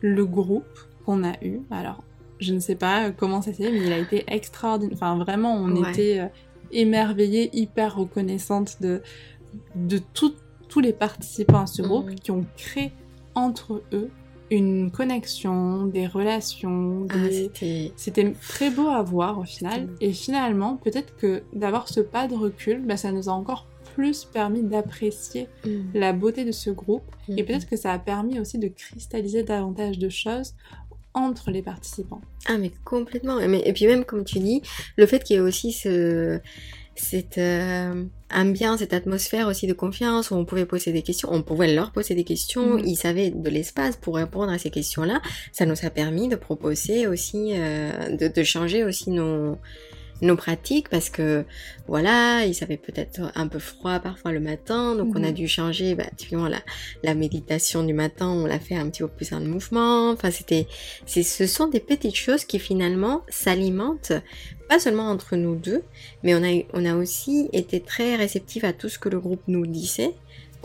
[0.00, 2.02] le groupe qu'on a eu, alors
[2.38, 4.94] je ne sais pas comment ça s'est, mais il a été extraordinaire.
[4.94, 6.26] Enfin, vraiment, on était euh,
[6.70, 9.02] émerveillés, hyper reconnaissantes de,
[9.74, 11.88] de tous les participants à ce mhm.
[11.88, 12.92] groupe qui ont créé
[13.34, 14.10] entre eux
[14.50, 17.06] une connexion, des relations.
[17.10, 17.16] Ah,
[17.96, 19.88] c'était très beau à voir au final.
[20.00, 24.24] Et finalement, peut-être que d'avoir ce pas de recul, bah, ça nous a encore plus
[24.24, 25.86] permis d'apprécier mhm.
[25.94, 27.02] la beauté de ce groupe.
[27.28, 27.46] Et mhm.
[27.46, 30.54] peut-être que ça a permis aussi de cristalliser davantage de choses
[31.16, 32.20] entre les participants.
[32.46, 33.40] Ah mais complètement.
[33.40, 34.62] Et puis même comme tu dis,
[34.96, 36.38] le fait qu'il y ait aussi ce
[36.98, 41.42] cette euh, ambiance, cette atmosphère aussi de confiance où on pouvait poser des questions, on
[41.42, 42.84] pouvait leur poser des questions, Mhm.
[42.86, 45.20] ils avaient de l'espace pour répondre à ces questions-là.
[45.52, 49.58] Ça nous a permis de proposer aussi, euh, de, de changer aussi nos,
[50.22, 51.44] nos pratiques parce que
[51.86, 55.32] voilà, ils avaient peut-être un peu froid parfois le matin, donc on a Mhm.
[55.34, 56.60] dû changer, bah, typiquement la,
[57.02, 60.10] la méditation du matin, on l'a fait un petit peu plus en mouvement.
[60.10, 60.66] Enfin, c'était,
[61.06, 64.12] c'est, ce sont des petites choses qui finalement s'alimentent
[64.68, 65.82] pas seulement entre nous deux,
[66.22, 69.42] mais on a, on a aussi été très réceptifs à tout ce que le groupe
[69.46, 70.12] nous disait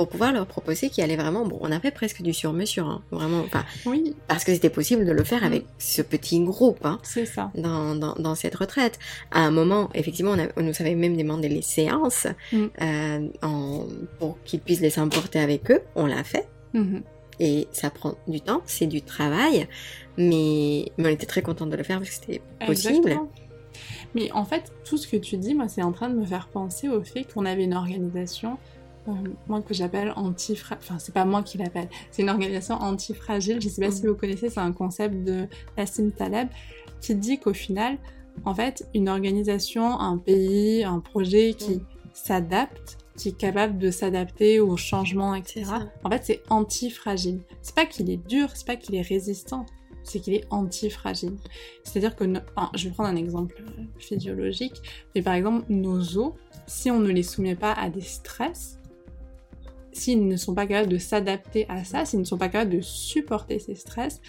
[0.02, 3.04] pour pouvoir leur proposer qui allait vraiment, bon, on a fait presque du sur-mesure, hein,
[3.12, 6.98] vraiment, enfin, Oui, parce que c'était possible de le faire avec ce petit groupe, hein,
[7.04, 7.52] c'est ça.
[7.56, 8.98] dans, dans, dans cette retraite.
[9.32, 12.66] À un moment, effectivement, on, a- on nous avait même demandé les séances Mm.
[12.82, 13.86] euh, en-
[14.20, 15.82] pour qu'ils puissent les emporter avec eux.
[15.96, 16.48] On l'a fait.
[16.74, 17.04] Mhm.
[17.40, 19.68] Et ça prend du temps, c'est du travail,
[20.18, 22.96] mais, mais on était très contents de le faire parce que c'était possible.
[22.98, 23.30] Exactement.
[24.14, 26.50] Mais en fait, tout ce que tu dis, moi, c'est en train de me faire
[26.50, 28.58] penser au fait qu'on avait une organisation,
[29.48, 33.60] moi que j'appelle anti Enfin, c'est pas moi qui l'appelle, c'est une organisation anti-fragile.
[33.62, 34.10] Je sais pas si Mhm.
[34.10, 35.48] vous connaissez, c'est un concept de
[35.78, 36.48] Nassim Taleb
[37.02, 37.98] qui dit qu'au final,
[38.46, 41.86] en fait, une organisation, un pays, un projet qui Mhm.
[42.14, 45.66] s'adapte, qui est capable de s'adapter aux changements, etc.
[46.04, 47.42] En fait, c'est anti-fragile.
[47.62, 49.66] C'est pas qu'il est dur, c'est pas qu'il est résistant,
[50.04, 51.36] c'est qu'il est anti-fragile.
[51.84, 54.82] C'est-à-dire que, no- enfin, je vais prendre un exemple euh, physiologique,
[55.14, 56.34] mais par exemple, nos os,
[56.68, 58.80] si on ne les soumet pas à des stress,
[59.94, 62.82] s'ils ne sont pas capables de s'adapter à ça, s'ils ne sont pas capables de
[62.82, 64.22] supporter ces stress,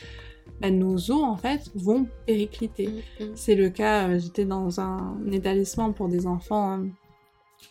[0.60, 2.88] ben, nos os, en fait, vont péricliter.
[2.88, 3.32] Mm, mm.
[3.36, 6.86] C'est le cas, euh, j'étais dans un établissement pour des enfants euh,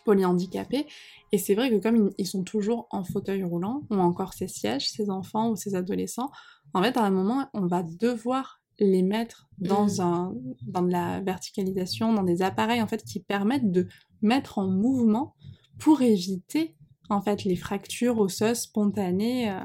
[0.04, 0.86] polyhandicapés,
[1.32, 4.48] et c'est vrai que comme ils, ils sont toujours en fauteuil roulant, ou encore ces
[4.48, 6.30] sièges, ces enfants ou ces adolescents,
[6.74, 10.00] en fait, à un moment, on va devoir les mettre dans, Mhm.
[10.00, 10.34] un,
[10.66, 13.86] dans de la verticalisation, dans des appareils, en fait, qui permettent de
[14.22, 15.34] mettre en mouvement
[15.78, 16.74] pour éviter,
[17.12, 19.50] en fait, les fractures osseuses spontanées.
[19.50, 19.60] euh,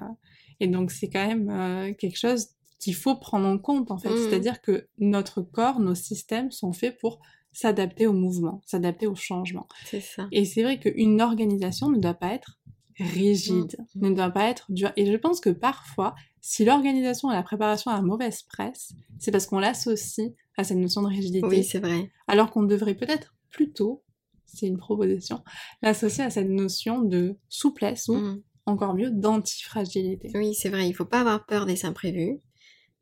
[0.59, 2.47] et donc, c'est quand même euh, quelque chose
[2.79, 4.09] qu'il faut prendre en compte, en fait.
[4.09, 4.17] Mhm.
[4.17, 7.19] C'est-à-dire que notre corps, nos systèmes sont faits pour
[7.51, 9.67] s'adapter au mouvement, s'adapter au changement.
[9.85, 10.27] C'est ça.
[10.31, 12.59] Et c'est vrai qu'une organisation ne doit pas être
[12.99, 14.09] rigide, Mm.
[14.09, 14.91] ne doit pas être dure.
[14.95, 19.45] Et je pense que parfois, si l'organisation et la préparation a mauvaise presse, c'est parce
[19.45, 22.09] qu'on l'associe à cette notion de rigidité, Oui, c'est vrai.
[22.27, 24.03] alors qu'on devrait peut-être plutôt,
[24.47, 25.43] c'est une proposition,
[25.81, 28.41] l'associer à cette notion de souplesse ou, Mm.
[28.65, 30.31] encore mieux, d'antifragilité.
[30.35, 30.87] Oui, c'est vrai.
[30.89, 32.39] Il faut pas avoir peur des imprévus.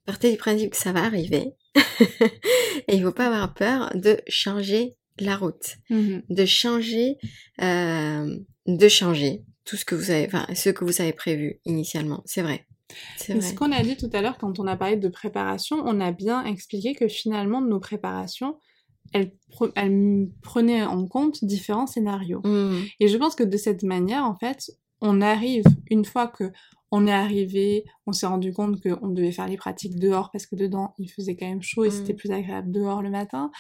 [0.06, 1.54] Partez du principe que ça va arriver.
[2.88, 6.24] Et il faut pas avoir peur de changer la route, Mhm.
[6.30, 7.18] de changer,
[7.62, 8.38] euh,
[8.68, 12.22] de changer tout ce que vous avez, enfin, ce que vous avez prévu initialement.
[12.26, 12.68] C'est vrai.
[13.18, 13.50] C'est Et vrai.
[13.50, 16.12] ce qu'on a dit tout à l'heure quand on a parlé de préparation, on a
[16.12, 18.60] bien expliqué que finalement nos préparations,
[19.14, 22.42] elles, pre- elles prenaient en compte différents scénarios.
[22.44, 22.84] Mm.
[23.00, 26.52] Et je pense que de cette manière, en fait, on arrive, une fois que
[26.92, 30.56] on est arrivé, on s'est rendu compte qu'on devait faire les pratiques dehors parce que
[30.56, 31.92] dedans, il faisait quand même chaud et Mm.
[31.92, 33.52] c'était plus agréable dehors le matin.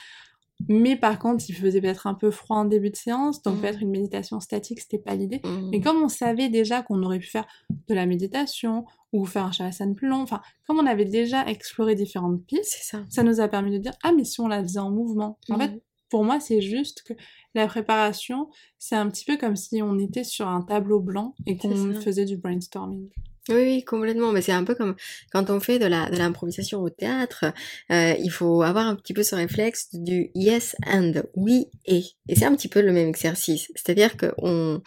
[0.69, 3.61] Mais par contre, il faisait peut-être un peu froid en début de séance, donc Mm.
[3.61, 5.41] peut-être une méditation statique, c'était pas l'idée.
[5.43, 5.69] Mm.
[5.71, 7.45] Mais comme on savait déjà qu'on aurait pu faire
[7.87, 11.95] de la méditation ou faire un shavasana plus long, enfin, comme on avait déjà exploré
[11.95, 13.03] différentes pistes, C'est ça.
[13.09, 15.37] ça nous a permis de dire ah mais si on la faisait en mouvement.
[15.49, 15.61] En Mm.
[15.61, 17.13] fait, pour moi, c'est juste que
[17.55, 21.57] la préparation, c'est un petit peu comme si on était sur un tableau blanc et
[21.57, 23.09] qu'on faisait du brainstorming.
[23.49, 24.31] Oui, oui, complètement.
[24.31, 24.95] Mais c'est un peu comme
[25.31, 27.45] quand on fait de la de l'improvisation au théâtre,
[27.91, 32.03] euh, il faut avoir un petit peu ce réflexe du yes and, oui et.
[32.27, 33.71] Et c'est un petit peu le même exercice.
[33.75, 34.81] C'est-à-dire que on,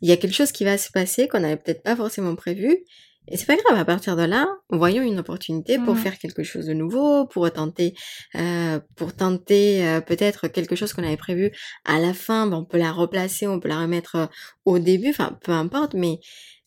[0.00, 2.84] il y a quelque chose qui va se passer qu'on n'avait peut-être pas forcément prévu.
[3.26, 6.00] Et c'est pas grave, à partir de là, voyons une opportunité pour Mhm.
[6.00, 7.94] faire quelque chose de nouveau, pour tenter,
[8.36, 11.50] euh, pour tenter euh, peut-être quelque chose qu'on avait prévu
[11.86, 14.26] à la fin, ben, on peut la replacer, on peut la remettre euh,
[14.66, 16.20] au début, enfin peu importe, mais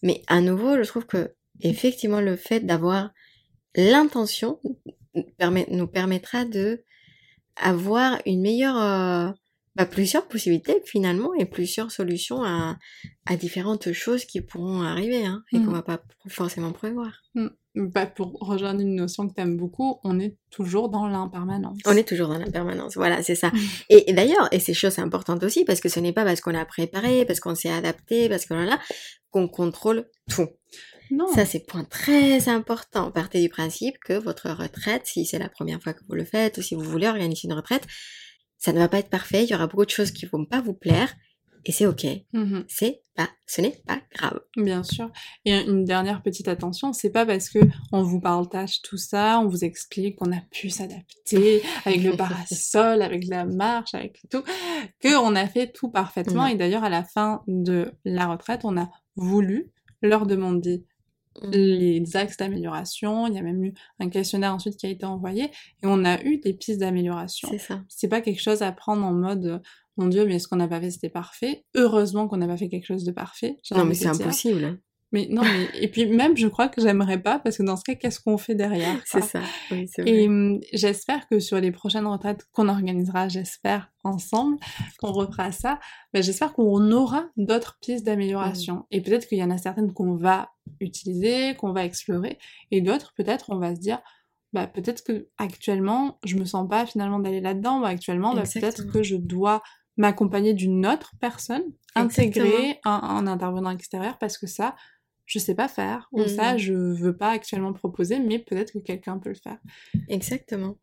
[0.04, 1.32] mais à nouveau, je trouve que
[1.62, 3.12] effectivement le fait d'avoir
[3.76, 4.60] l'intention
[5.38, 6.84] permet, nous permettra de
[7.56, 9.32] avoir une meilleure, euh,
[9.76, 12.78] bah, plusieurs possibilités finalement et plusieurs solutions à,
[13.26, 15.74] à différentes choses qui pourront arriver hein, et qu'on Mhm.
[15.74, 17.24] va pas forcément prévoir.
[17.76, 21.78] Bah, pour rejoindre une notion que tu aimes beaucoup, on est toujours dans l'impermanence.
[21.86, 23.50] On est toujours dans la permanence, voilà, c'est ça.
[23.54, 23.60] Mhm.
[23.90, 26.66] Et, et d'ailleurs, et c'est importante aussi parce que ce n'est pas parce qu'on a
[26.66, 28.80] préparé, parce qu'on s'est adapté, parce que là,
[29.30, 30.48] qu'on contrôle tout.
[31.12, 31.28] Non.
[31.34, 33.12] Ça, c'est point très important.
[33.12, 36.58] Partez du principe que votre retraite, si c'est la première fois que vous le faites,
[36.58, 37.86] ou si vous voulez organiser une retraite,
[38.58, 39.44] ça ne va pas être parfait.
[39.44, 41.14] Il y aura beaucoup de choses qui vont pas vous plaire.
[41.68, 42.06] Et c'est ok.
[42.32, 42.64] Mhm.
[42.70, 44.40] C'est pas, ce n'est pas grave.
[44.56, 45.12] Bien sûr.
[45.44, 47.60] Et une dernière petite attention, c'est pas parce que
[47.92, 53.02] on vous partage tout ça, on vous explique qu'on a pu s'adapter avec le parasol,
[53.02, 54.44] avec la marche, avec tout,
[55.02, 56.48] que on a fait tout parfaitement.
[56.48, 59.70] Et d'ailleurs, à la fin de la retraite, on a voulu
[60.02, 60.86] leur demander.
[61.44, 63.28] Les axes d'amélioration.
[63.28, 66.22] Il y a même eu un questionnaire ensuite qui a été envoyé et on a
[66.24, 67.50] eu des pistes d'amélioration.
[67.52, 67.82] C'est ça.
[67.90, 69.60] C'est pas quelque chose à prendre en mode euh,
[69.98, 71.66] mon dieu, mais ce qu'on n'a pas fait c'était parfait?
[71.76, 73.58] Heureusement qu'on n'a pas fait quelque chose de parfait.
[73.72, 74.80] Non, mais c'est impossible.
[75.14, 77.84] Mais non, mais et puis même je crois que j'aimerais pas parce que dans ce
[77.84, 79.42] cas, qu'est-ce qu'on fait derrière C'est ça.
[79.72, 80.12] Oui, c'est vrai.
[80.12, 84.58] Et hum, j'espère que sur les prochaines retraites qu'on organisera, j'espère ensemble,
[85.00, 85.80] qu'on refera ça,
[86.14, 88.86] ben, j'espère qu'on aura d'autres pistes d'amélioration.
[88.92, 90.52] Et peut-être qu'il y en a certaines qu'on va
[90.82, 92.38] utiliser, qu'on va explorer,
[92.72, 94.00] et d'autres peut-être on va se dire,
[94.52, 98.92] bah peut-être que actuellement je me sens pas finalement d'aller là-dedans, ou actuellement bah, peut-être
[98.92, 99.64] que je dois
[99.96, 101.64] m'accompagner d'une autre personne,
[101.96, 104.76] intégrer un, un intervenant extérieur parce que ça
[105.28, 109.20] je sais pas faire ou ça je veux pas actuellement proposer mais peut-être que quelqu'un
[109.20, 109.60] peut le faire.
[110.10, 110.78] Exactement.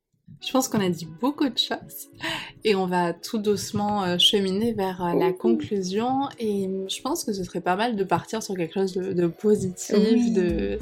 [0.46, 2.08] Je pense qu'on a dit beaucoup de choses
[2.64, 7.24] et on va tout doucement euh, cheminer vers euh, la conclusion et hum, je pense
[7.24, 10.32] que ce serait pas mal de partir sur quelque chose de, de positif, Oui.
[10.32, 10.78] de,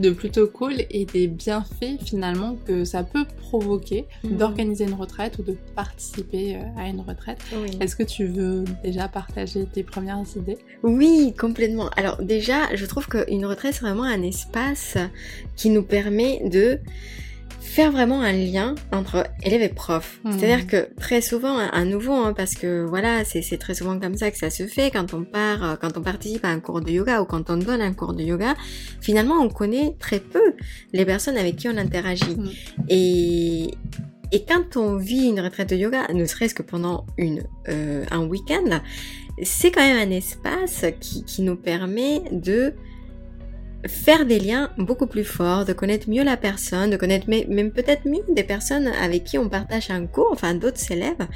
[0.00, 4.36] de plutôt cool et des bienfaits finalement que ça peut provoquer Mhm.
[4.36, 7.38] d'organiser une retraite ou de participer euh, à une retraite.
[7.52, 7.70] Oui.
[7.80, 10.58] Est-ce que tu veux déjà partager tes premières idées?
[10.82, 11.88] Oui, complètement.
[11.96, 14.96] Alors déjà, je trouve qu'une retraite, c'est vraiment un espace
[15.56, 16.80] qui nous permet de
[17.64, 20.20] faire vraiment un lien entre élève et prof.
[20.22, 20.38] Mhm.
[20.38, 24.30] C'est-à-dire que très souvent, à nouveau, hein, parce que voilà, c'est très souvent comme ça
[24.30, 26.90] que ça se fait quand on part, euh, quand on participe à un cours de
[26.90, 28.54] yoga ou quand on donne un cours de yoga,
[29.00, 30.52] finalement, on connaît très peu
[30.92, 32.36] les personnes avec qui on interagit.
[32.36, 32.50] Mhm.
[32.90, 33.70] Et,
[34.30, 38.24] et quand on vit une retraite de yoga, ne serait-ce que pendant une, euh, un
[38.26, 38.80] week-end,
[39.42, 42.74] c'est quand même un espace qui, qui nous permet de
[43.86, 48.06] faire des liens beaucoup plus forts, de connaître mieux la personne, de connaître même peut-être
[48.06, 51.26] mieux des personnes avec qui on partage un cours, enfin d'autres élèves,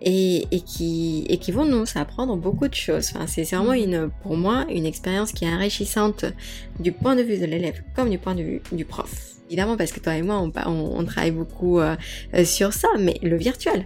[0.00, 3.10] et, qui, vont nous apprendre beaucoup de choses.
[3.14, 6.24] Enfin, c'est vraiment une, pour moi une expérience qui est enrichissante
[6.80, 9.34] du point de vue de l'élève comme du point de vue du prof.
[9.48, 11.96] Évidemment, parce que toi et moi, on, travaille beaucoup euh,
[12.44, 13.84] sur ça, mais le virtuel.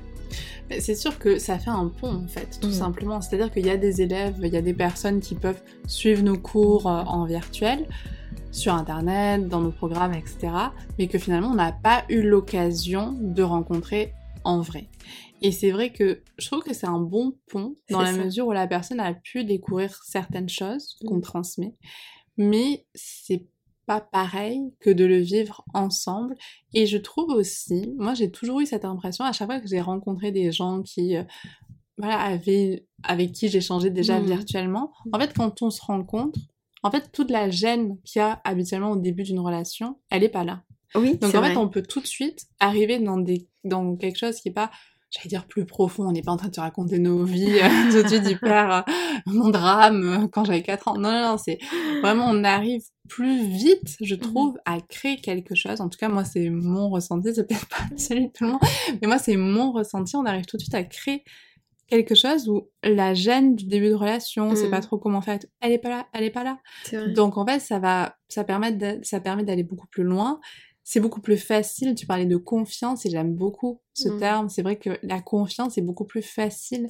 [0.81, 2.73] C'est sûr que ça fait un pont en fait, tout Mhm.
[2.73, 3.21] simplement.
[3.21, 6.39] C'est-à-dire qu'il y a des élèves, il y a des personnes qui peuvent suivre nos
[6.39, 7.87] cours euh, en virtuel,
[8.51, 10.49] sur internet, dans nos programmes, etc.
[10.99, 14.13] Mais que finalement on n'a pas eu l'occasion de rencontrer
[14.45, 14.89] en vrai.
[15.43, 18.25] Et c'est vrai que je trouve que c'est un bon pont dans la ça.
[18.25, 21.23] mesure où la personne a pu découvrir certaines choses qu'on Mhm.
[21.23, 21.75] transmet,
[22.37, 23.45] mais c'est
[23.89, 26.37] pas pareil que de le vivre ensemble.
[26.75, 29.81] Et je trouve aussi, moi j'ai toujours eu cette impression à chaque fois que j'ai
[29.81, 31.25] rencontré des gens qui, euh,
[31.97, 34.27] voilà, avaient, avec qui j'échangeais déjà Mhm.
[34.27, 36.39] virtuellement, en fait quand on se rencontre,
[36.83, 40.29] en fait toute la gêne qu'il y a habituellement au début d'une relation, elle est
[40.29, 40.63] pas là.
[40.95, 44.37] Oui, Donc en fait, on peut tout de suite arriver dans des dans quelque chose
[44.41, 44.71] qui est pas
[45.11, 47.69] j'allais dire plus profond, on n'est pas en train de se raconter nos vies euh,
[47.91, 48.93] tout de suite hyper euh,
[49.27, 50.95] mon drame euh, quand j'avais 4 ans.
[50.99, 51.59] Non non non, c'est
[52.03, 54.21] vraiment on arrive plus vite, je Mhm.
[54.21, 55.81] trouve, à créer quelque chose.
[55.81, 58.61] En tout cas, moi c'est mon ressenti, c'est peut-être pas celui de tout le monde,
[59.01, 61.25] mais moi c'est mon ressenti, on arrive tout de suite à créer
[61.91, 64.71] quelque chose où la gêne du début de relation, on sait Mhm.
[64.71, 66.59] pas trop comment faire, elle est pas là, elle est pas là.
[66.85, 67.15] C'est.
[67.15, 70.39] Donc en fait, ça va, ça permet, de- ça permet d'aller beaucoup plus loin.
[70.91, 71.95] C'est beaucoup plus facile.
[71.95, 74.19] Tu parlais de confiance et j'aime beaucoup ce Mm.
[74.19, 74.49] terme.
[74.49, 76.87] C'est vrai que la confiance est beaucoup plus facile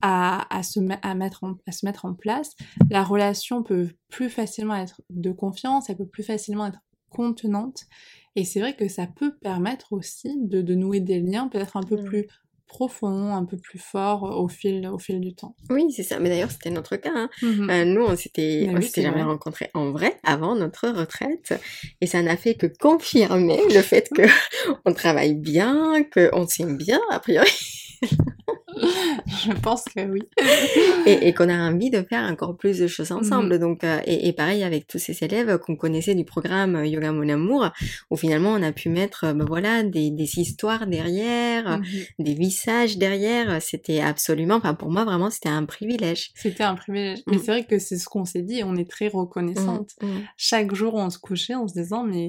[0.00, 2.52] à, à, se, à, mettre en, à se mettre en place.
[2.90, 6.78] La relation peut plus facilement être de confiance, elle peut plus facilement être
[7.10, 7.80] contenante.
[8.36, 11.82] Et c'est vrai que ça peut permettre aussi de, de nouer des liens peut-être un
[11.82, 12.04] peu Mm.
[12.04, 12.26] plus
[12.74, 15.54] profonds, un peu plus forts au fil, au fil du temps.
[15.70, 16.18] Oui, c'est ça.
[16.18, 17.12] Mais d'ailleurs, c'était notre cas.
[17.14, 17.28] hein.
[17.40, 17.70] Mhm.
[17.70, 21.54] Euh, nous, on s'était, oui, c'est jamais rencontrés en vrai avant notre retraite,
[22.00, 24.22] et ça n'a fait que confirmer le fait que
[24.84, 27.48] on travaille bien, que on s'aime bien a priori,
[29.44, 30.20] Je pense que oui.
[31.06, 33.18] et, et qu'on a envie de faire encore plus de choses Mhm.
[33.18, 33.58] ensemble.
[33.58, 37.12] Donc, euh, et, et pareil avec tous ces élèves qu'on connaissait du programme euh, Yoga
[37.12, 37.70] Mon Amour,
[38.10, 41.84] où finalement on a pu mettre, euh, ben voilà, des, des histoires derrière, Mhm.
[42.20, 43.60] des visages derrière.
[43.62, 46.30] C'était absolument, enfin pour moi vraiment, c'était un privilège.
[46.34, 47.20] C'était un privilège.
[47.26, 47.40] Mais Mm.
[47.40, 49.90] c'est vrai que c'est ce qu'on s'est dit on est très reconnaissante.
[50.02, 50.20] Mm, mm.
[50.36, 52.28] Chaque jour, on se couchait en se disant, mais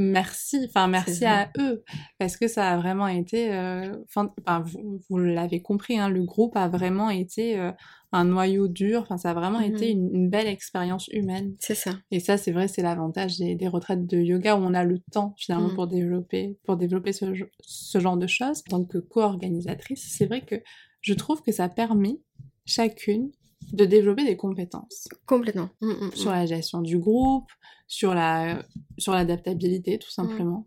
[0.00, 1.84] merci, enfin merci à eux.
[2.18, 6.24] Parce que ça a vraiment été, euh, enfin, enfin, vous, vous l'avez compris, hein, le
[6.24, 7.70] groupe a vraiment été euh,
[8.12, 9.02] un noyau dur.
[9.02, 11.54] Enfin, ça a vraiment été une, une belle expérience humaine.
[11.60, 11.92] C'est ça.
[12.10, 14.98] Et ça, c'est vrai, c'est l'avantage des, des retraites de yoga où on a le
[15.12, 15.74] temps finalement Mm.
[15.74, 17.26] pour développer, pour développer ce,
[17.60, 18.62] ce genre de choses.
[18.72, 20.56] En tant que co-organisatrice, c'est vrai que
[21.00, 22.18] je trouve que ça permet
[22.64, 23.30] chacune
[23.72, 25.08] de développer des compétences.
[25.26, 25.70] Complètement.
[25.80, 26.12] Mm, mm, mm.
[26.12, 27.50] Sur la gestion du groupe,
[27.86, 28.64] sur la
[28.98, 30.66] sur l'adaptabilité tout simplement.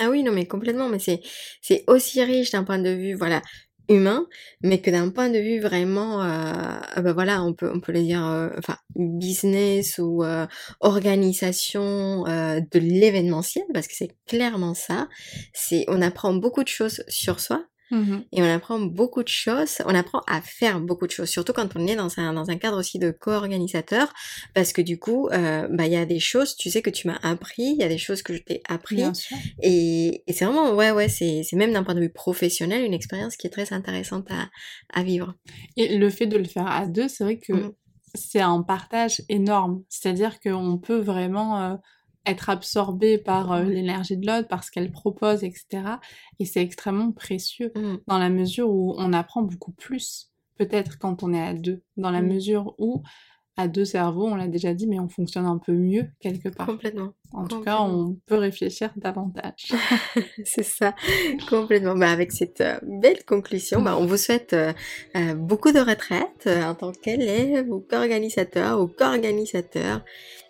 [0.00, 1.20] Ah oui, non mais complètement, mais c'est
[1.60, 3.42] c'est aussi riche d'un point de vue voilà
[3.88, 4.26] humain,
[4.62, 8.02] mais que d'un point de vue vraiment, euh, ben voilà, on peut on peut le
[8.02, 10.46] dire, euh, enfin business ou euh,
[10.80, 15.08] organisation euh, de l'événementiel, parce que c'est clairement ça.
[15.52, 19.82] C'est on apprend beaucoup de choses sur soi, Mmh et on apprend beaucoup de choses,
[19.84, 22.56] on apprend à faire beaucoup de choses, surtout quand on est dans un, dans un
[22.56, 24.10] cadre aussi de co-organisateur,
[24.54, 27.06] parce que du coup, euh, bah il y a des choses, tu sais, que tu
[27.06, 29.02] m'as appris, il y a des choses que je t'ai appris,
[29.60, 33.36] et, et c'est vraiment, ouais, ouais, c'est même d'un point de vue professionnel, une expérience
[33.36, 34.48] qui est très intéressante à,
[34.98, 35.34] à vivre.
[35.76, 37.72] Et le fait de le faire à deux, c'est vrai que mmh.
[38.14, 41.60] c'est un partage énorme, c'est-à-dire qu'on peut vraiment...
[41.60, 41.74] Euh,
[42.26, 45.66] être absorbé par euh, l'énergie de l'autre, par ce qu'elle propose, etc.
[46.38, 47.96] Et c'est extrêmement précieux mmh.
[48.06, 52.10] dans la mesure où on apprend beaucoup plus, peut-être quand on est à deux, dans
[52.10, 52.28] la mmh.
[52.28, 53.02] mesure où
[53.58, 56.66] à deux cerveaux, on l'a déjà dit, mais on fonctionne un peu mieux quelque part.
[56.66, 57.12] Complètement.
[57.32, 59.72] En tout cas, on peut réfléchir davantage.
[60.44, 60.94] c'est ça,
[61.50, 61.94] complètement.
[61.94, 64.72] Bah, avec cette euh, belle conclusion, bah, on vous souhaite euh,
[65.34, 70.02] beaucoup de retraite en tant qu'élève ou qu'organisateur ou qu'organisateur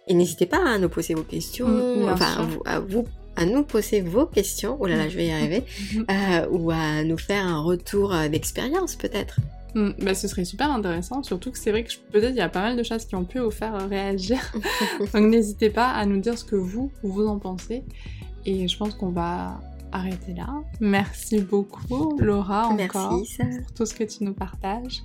[0.09, 4.01] et n'hésitez pas à nous poser vos questions, mm, enfin à vous, à nous poser
[4.01, 5.65] vos questions, oh là là, je vais y arriver,
[6.11, 9.39] euh, ou à nous faire un retour euh, d'expérience peut-être.
[9.75, 12.49] Mm, bah, ce serait super intéressant, surtout que c'est vrai que peut-être il y a
[12.49, 14.39] pas mal de choses qui ont pu vous faire euh, réagir.
[14.99, 17.83] Donc n'hésitez pas à nous dire ce que vous, vous en pensez.
[18.45, 19.61] Et je pense qu'on va
[19.93, 20.49] arrêter là.
[20.81, 25.03] Merci beaucoup, Laura, encore Merci, pour tout ce que tu nous partages.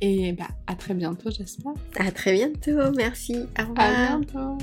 [0.00, 1.72] Et bah, à très bientôt, j'espère.
[1.98, 3.36] À très bientôt, merci.
[3.58, 3.78] Au revoir.
[3.78, 4.58] À bientôt.